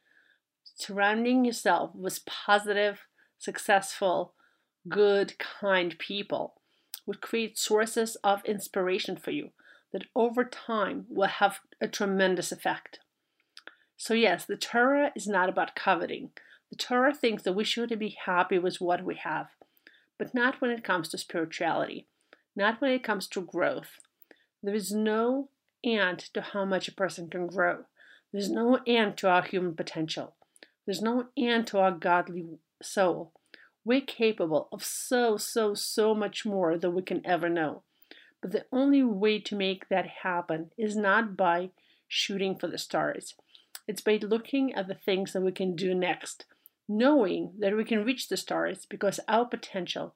surrounding 0.63 1.45
yourself 1.45 1.93
with 1.95 2.25
positive, 2.25 3.01
successful, 3.37 4.33
good, 4.87 5.37
kind 5.37 5.97
people 5.99 6.55
would 7.05 7.21
create 7.21 7.57
sources 7.57 8.15
of 8.23 8.45
inspiration 8.45 9.15
for 9.15 9.31
you 9.31 9.49
that 9.91 10.05
over 10.15 10.43
time 10.43 11.05
will 11.09 11.27
have 11.27 11.59
a 11.81 11.87
tremendous 11.87 12.51
effect. 12.51 12.99
So, 13.97 14.13
yes, 14.13 14.45
the 14.45 14.55
Torah 14.55 15.11
is 15.15 15.27
not 15.27 15.49
about 15.49 15.75
coveting. 15.75 16.29
The 16.69 16.77
Torah 16.77 17.13
thinks 17.13 17.43
that 17.43 17.53
we 17.53 17.63
should 17.63 17.97
be 17.97 18.17
happy 18.25 18.59
with 18.59 18.79
what 18.79 19.03
we 19.03 19.15
have, 19.15 19.47
but 20.17 20.33
not 20.35 20.61
when 20.61 20.71
it 20.71 20.83
comes 20.83 21.09
to 21.09 21.17
spirituality, 21.17 22.05
not 22.55 22.79
when 22.79 22.91
it 22.91 23.03
comes 23.03 23.27
to 23.29 23.41
growth. 23.41 23.99
There 24.61 24.75
is 24.75 24.91
no 24.91 25.49
end 25.83 26.19
to 26.33 26.41
how 26.41 26.65
much 26.65 26.87
a 26.87 26.93
person 26.93 27.29
can 27.29 27.47
grow. 27.47 27.85
There's 28.31 28.49
no 28.49 28.79
end 28.85 29.17
to 29.17 29.29
our 29.29 29.41
human 29.41 29.75
potential. 29.75 30.35
There's 30.85 31.01
no 31.01 31.27
end 31.37 31.67
to 31.67 31.79
our 31.79 31.91
godly 31.91 32.59
soul. 32.81 33.33
We're 33.83 34.01
capable 34.01 34.67
of 34.71 34.83
so, 34.83 35.37
so, 35.37 35.73
so 35.73 36.13
much 36.13 36.45
more 36.45 36.77
than 36.77 36.93
we 36.93 37.01
can 37.01 37.25
ever 37.25 37.49
know. 37.49 37.83
But 38.41 38.51
the 38.51 38.65
only 38.71 39.03
way 39.03 39.39
to 39.39 39.55
make 39.55 39.89
that 39.89 40.07
happen 40.23 40.71
is 40.77 40.95
not 40.95 41.35
by 41.35 41.71
shooting 42.07 42.57
for 42.57 42.67
the 42.67 42.77
stars. 42.77 43.35
It's 43.87 44.01
by 44.01 44.19
looking 44.21 44.73
at 44.73 44.87
the 44.87 44.95
things 44.95 45.33
that 45.33 45.41
we 45.41 45.51
can 45.51 45.75
do 45.75 45.93
next, 45.95 46.45
knowing 46.87 47.53
that 47.59 47.75
we 47.75 47.83
can 47.83 48.05
reach 48.05 48.27
the 48.27 48.37
stars 48.37 48.85
because 48.85 49.19
our 49.27 49.45
potential 49.45 50.13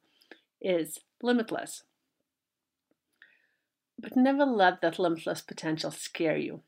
is 0.61 0.99
limitless. 1.21 1.83
But 3.99 4.15
never 4.15 4.45
let 4.45 4.81
that 4.81 4.99
limitless 4.99 5.41
potential 5.41 5.91
scare 5.91 6.37
you. 6.37 6.61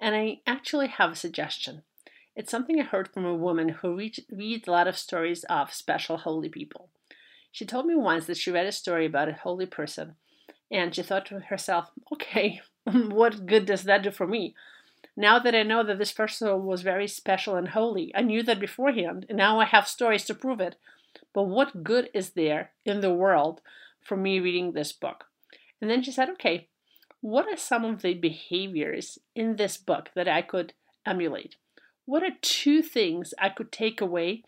And 0.00 0.14
I 0.14 0.40
actually 0.46 0.88
have 0.88 1.12
a 1.12 1.16
suggestion. 1.16 1.82
It's 2.36 2.50
something 2.50 2.80
I 2.80 2.84
heard 2.84 3.08
from 3.08 3.24
a 3.24 3.34
woman 3.34 3.68
who 3.68 3.96
read, 3.96 4.16
reads 4.30 4.66
a 4.66 4.70
lot 4.72 4.88
of 4.88 4.98
stories 4.98 5.44
of 5.44 5.72
special 5.72 6.18
holy 6.18 6.48
people. 6.48 6.90
She 7.52 7.64
told 7.64 7.86
me 7.86 7.94
once 7.94 8.26
that 8.26 8.36
she 8.36 8.50
read 8.50 8.66
a 8.66 8.72
story 8.72 9.06
about 9.06 9.28
a 9.28 9.34
holy 9.34 9.66
person 9.66 10.16
and 10.70 10.94
she 10.94 11.02
thought 11.02 11.26
to 11.26 11.38
herself, 11.38 11.90
okay, 12.12 12.60
what 12.84 13.46
good 13.46 13.66
does 13.66 13.84
that 13.84 14.02
do 14.02 14.10
for 14.10 14.26
me? 14.26 14.54
Now 15.16 15.38
that 15.38 15.54
I 15.54 15.62
know 15.62 15.84
that 15.84 15.98
this 15.98 16.12
person 16.12 16.64
was 16.64 16.82
very 16.82 17.06
special 17.06 17.54
and 17.54 17.68
holy, 17.68 18.12
I 18.14 18.22
knew 18.22 18.42
that 18.42 18.58
beforehand, 18.58 19.26
and 19.28 19.38
now 19.38 19.60
I 19.60 19.66
have 19.66 19.86
stories 19.86 20.24
to 20.24 20.34
prove 20.34 20.60
it. 20.60 20.74
But 21.32 21.44
what 21.44 21.84
good 21.84 22.10
is 22.12 22.30
there 22.30 22.72
in 22.84 23.00
the 23.00 23.14
world 23.14 23.60
for 24.00 24.16
me 24.16 24.40
reading 24.40 24.72
this 24.72 24.92
book? 24.92 25.26
And 25.80 25.88
then 25.88 26.02
she 26.02 26.10
said, 26.10 26.30
okay, 26.30 26.68
what 27.24 27.48
are 27.48 27.56
some 27.56 27.86
of 27.86 28.02
the 28.02 28.12
behaviors 28.12 29.18
in 29.34 29.56
this 29.56 29.78
book 29.78 30.10
that 30.14 30.28
I 30.28 30.42
could 30.42 30.74
emulate? 31.06 31.56
What 32.04 32.22
are 32.22 32.36
two 32.42 32.82
things 32.82 33.32
I 33.38 33.48
could 33.48 33.72
take 33.72 34.02
away 34.02 34.42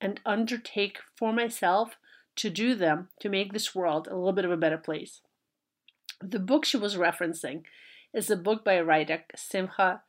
and 0.00 0.18
undertake 0.24 1.00
for 1.14 1.30
myself 1.30 1.98
to 2.36 2.48
do 2.48 2.74
them 2.74 3.10
to 3.20 3.28
make 3.28 3.52
this 3.52 3.74
world 3.74 4.08
a 4.08 4.16
little 4.16 4.32
bit 4.32 4.46
of 4.46 4.50
a 4.50 4.56
better 4.56 4.78
place? 4.78 5.20
The 6.22 6.38
book 6.38 6.64
she 6.64 6.78
was 6.78 6.96
referencing 6.96 7.64
is 8.14 8.30
a 8.30 8.36
book 8.36 8.64
by 8.64 8.80
writer 8.80 9.24
Simcha 9.36 10.00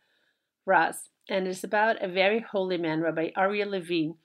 Raz, 0.66 1.10
and 1.28 1.46
it's 1.46 1.66
about 1.66 2.02
a 2.02 2.08
very 2.08 2.40
holy 2.40 2.78
man, 2.78 3.02
Rabbi 3.02 3.32
Aryeh 3.36 3.70
Levine, 3.70 4.16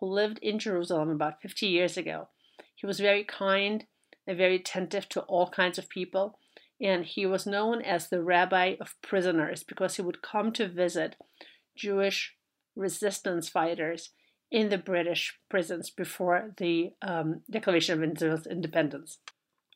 who 0.00 0.06
lived 0.06 0.40
in 0.42 0.58
Jerusalem 0.58 1.08
about 1.08 1.40
50 1.40 1.68
years 1.68 1.96
ago. 1.96 2.26
He 2.74 2.84
was 2.84 2.98
very 2.98 3.22
kind 3.22 3.86
and 4.26 4.36
very 4.36 4.56
attentive 4.56 5.08
to 5.10 5.20
all 5.20 5.50
kinds 5.50 5.78
of 5.78 5.88
people, 5.88 6.36
and 6.80 7.04
he 7.04 7.26
was 7.26 7.46
known 7.46 7.82
as 7.82 8.08
the 8.08 8.22
rabbi 8.22 8.76
of 8.80 9.00
prisoners 9.02 9.62
because 9.62 9.96
he 9.96 10.02
would 10.02 10.22
come 10.22 10.52
to 10.52 10.68
visit 10.68 11.16
Jewish 11.76 12.34
resistance 12.76 13.48
fighters 13.48 14.10
in 14.50 14.68
the 14.68 14.78
British 14.78 15.38
prisons 15.48 15.90
before 15.90 16.52
the 16.56 16.92
um, 17.02 17.42
Declaration 17.50 18.02
of 18.02 18.12
Israel's 18.12 18.46
independence. 18.46 19.18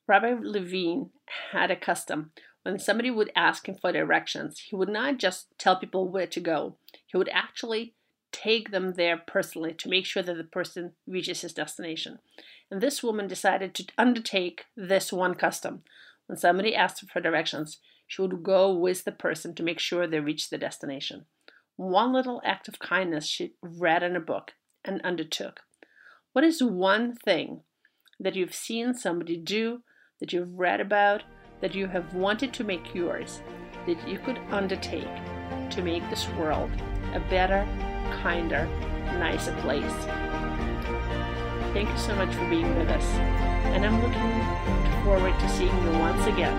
Rabbi 0.07 0.37
Levine 0.41 1.11
had 1.53 1.71
a 1.71 1.77
custom 1.77 2.33
when 2.69 2.79
somebody 2.79 3.11
would 3.11 3.33
ask 3.35 3.69
him 3.69 3.77
for 3.77 3.93
directions, 3.93 4.61
he 4.61 4.77
would 4.77 4.89
not 4.89 5.17
just 5.19 5.47
tell 5.59 5.77
people 5.77 6.09
where 6.09 6.27
to 6.27 6.41
go, 6.41 6.77
he 7.07 7.17
would 7.17 7.31
actually 7.33 7.95
take 8.31 8.71
them 8.71 8.95
there 8.95 9.17
personally 9.17 9.73
to 9.73 9.89
make 9.89 10.05
sure 10.05 10.23
that 10.23 10.37
the 10.37 10.45
person 10.45 10.93
reaches 11.07 11.41
his 11.41 11.55
destination. 11.55 12.19
And 12.71 12.81
this 12.81 13.03
woman 13.03 13.27
decided 13.27 13.75
to 13.75 13.87
undertake 13.97 14.67
this 14.77 15.13
one 15.13 15.35
custom. 15.35 15.83
When 16.29 16.37
somebody 16.37 16.75
asked 16.75 17.11
for 17.11 17.21
directions, 17.21 17.79
she 18.07 18.21
would 18.21 18.43
go 18.43 18.73
with 18.73 19.05
the 19.05 19.13
person 19.13 19.55
to 19.55 19.63
make 19.63 19.79
sure 19.79 20.07
they 20.07 20.21
reached 20.21 20.51
the 20.51 20.59
destination. 20.59 21.25
One 21.77 22.13
little 22.13 22.43
act 22.45 22.69
of 22.69 22.79
kindness 22.79 23.27
she 23.27 23.55
read 23.63 24.03
in 24.03 24.15
a 24.15 24.21
book 24.21 24.53
and 24.85 25.01
undertook. 25.03 25.61
What 26.35 26.45
is 26.45 26.63
one 26.63 27.15
thing 27.15 27.63
that 28.21 28.37
you've 28.37 28.55
seen 28.55 28.93
somebody 28.93 29.39
do, 29.39 29.83
that 30.21 30.33
you've 30.33 30.53
read 30.53 30.81
about, 30.81 31.23
that 31.61 31.75
you 31.75 31.87
have 31.87 32.15
wanted 32.15 32.53
to 32.55 32.65
make 32.65 32.95
yours, 32.95 33.41
that 33.87 34.07
you 34.07 34.19
could 34.19 34.39
undertake 34.51 35.09
to 35.71 35.83
make 35.83 36.09
this 36.11 36.29
world 36.31 36.71
a 37.15 37.21
better, 37.31 37.67
kinder, 38.23 38.67
nicer 39.19 39.55
place? 39.63 40.18
Thank 41.73 41.91
you 41.91 41.99
so 41.99 42.15
much 42.17 42.35
for 42.35 42.49
being 42.49 42.75
with 42.77 42.89
us, 42.89 43.05
and 43.75 43.85
I'm 43.85 44.03
looking 44.03 45.05
forward 45.05 45.39
to 45.39 45.49
seeing 45.49 45.69
you 45.69 45.99
once 45.99 46.27
again 46.27 46.57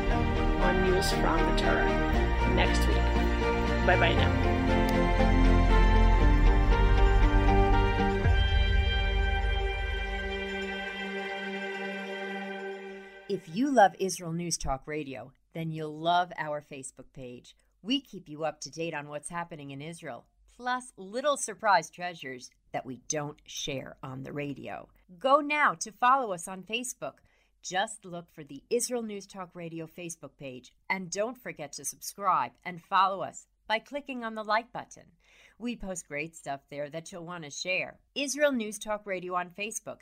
on 0.61 0.83
News 0.83 1.11
from 1.11 1.37
the 1.37 1.61
Torah 1.61 2.53
next 2.55 2.87
week. 2.87 2.95
Bye 3.85 3.97
bye 3.99 4.13
now. 4.13 4.59
If 13.27 13.41
you 13.47 13.71
love 13.71 13.93
Israel 13.99 14.31
News 14.31 14.57
Talk 14.57 14.83
Radio, 14.87 15.33
then 15.53 15.71
you'll 15.71 15.99
love 15.99 16.31
our 16.37 16.61
Facebook 16.61 17.11
page. 17.13 17.55
We 17.81 18.01
keep 18.01 18.29
you 18.29 18.43
up 18.43 18.59
to 18.61 18.71
date 18.71 18.93
on 18.93 19.07
what's 19.07 19.29
happening 19.29 19.71
in 19.71 19.81
Israel, 19.81 20.25
plus 20.55 20.93
little 20.97 21.37
surprise 21.37 21.89
treasures 21.89 22.49
that 22.73 22.85
we 22.85 23.01
don't 23.07 23.39
share 23.45 23.97
on 24.01 24.23
the 24.23 24.33
radio. 24.33 24.87
Go 25.17 25.39
now 25.39 25.73
to 25.73 25.91
follow 25.91 26.33
us 26.33 26.47
on 26.47 26.61
Facebook. 26.61 27.13
Just 27.63 28.05
look 28.05 28.29
for 28.31 28.43
the 28.43 28.61
Israel 28.69 29.01
News 29.01 29.25
Talk 29.25 29.49
Radio 29.55 29.87
Facebook 29.87 30.37
page 30.37 30.71
and 30.87 31.09
don't 31.09 31.41
forget 31.41 31.71
to 31.73 31.85
subscribe 31.85 32.51
and 32.63 32.83
follow 32.83 33.21
us 33.23 33.47
by 33.67 33.79
clicking 33.79 34.23
on 34.23 34.35
the 34.35 34.43
like 34.43 34.71
button. 34.71 35.05
We 35.57 35.75
post 35.75 36.07
great 36.07 36.35
stuff 36.35 36.61
there 36.69 36.91
that 36.91 37.11
you'll 37.11 37.25
want 37.25 37.43
to 37.43 37.49
share. 37.49 37.97
Israel 38.13 38.51
News 38.51 38.77
Talk 38.77 39.07
Radio 39.07 39.33
on 39.33 39.49
Facebook 39.49 40.01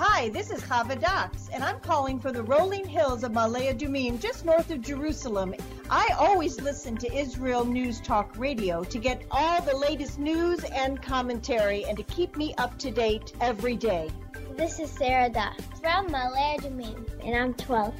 Hi, 0.00 0.28
this 0.28 0.52
is 0.52 0.60
Chava 0.60 0.96
Dax, 0.96 1.48
and 1.52 1.64
I'm 1.64 1.80
calling 1.80 2.20
for 2.20 2.30
the 2.30 2.44
rolling 2.44 2.86
hills 2.86 3.24
of 3.24 3.32
Ma'ale 3.32 3.74
Adumim, 3.74 4.20
just 4.20 4.44
north 4.44 4.70
of 4.70 4.80
Jerusalem. 4.80 5.56
I 5.90 6.08
always 6.16 6.60
listen 6.60 6.96
to 6.98 7.12
Israel 7.12 7.64
News 7.64 8.00
Talk 8.00 8.32
Radio 8.38 8.84
to 8.84 8.98
get 9.00 9.24
all 9.32 9.60
the 9.60 9.76
latest 9.76 10.20
news 10.20 10.62
and 10.62 11.02
commentary 11.02 11.84
and 11.84 11.96
to 11.96 12.04
keep 12.04 12.36
me 12.36 12.54
up 12.58 12.78
to 12.78 12.92
date 12.92 13.32
every 13.40 13.74
day. 13.74 14.08
This 14.56 14.78
is 14.78 14.88
Sarah 14.88 15.30
Dax 15.30 15.64
from 15.80 16.06
Ma'ale 16.10 16.60
Adumim, 16.60 17.04
and 17.24 17.34
I'm 17.34 17.54
12. 17.54 17.92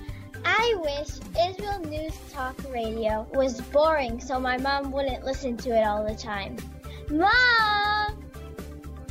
I 0.44 0.74
wish 0.78 1.18
Israel 1.51 1.80
News 1.80 2.16
Talk 2.32 2.55
Radio 2.72 3.26
was 3.34 3.61
boring 3.61 4.20
so 4.20 4.38
my 4.38 4.57
mom 4.57 4.92
wouldn't 4.92 5.24
listen 5.24 5.57
to 5.57 5.70
it 5.70 5.82
all 5.82 6.07
the 6.07 6.14
time. 6.14 6.59
Mom! 7.11 8.08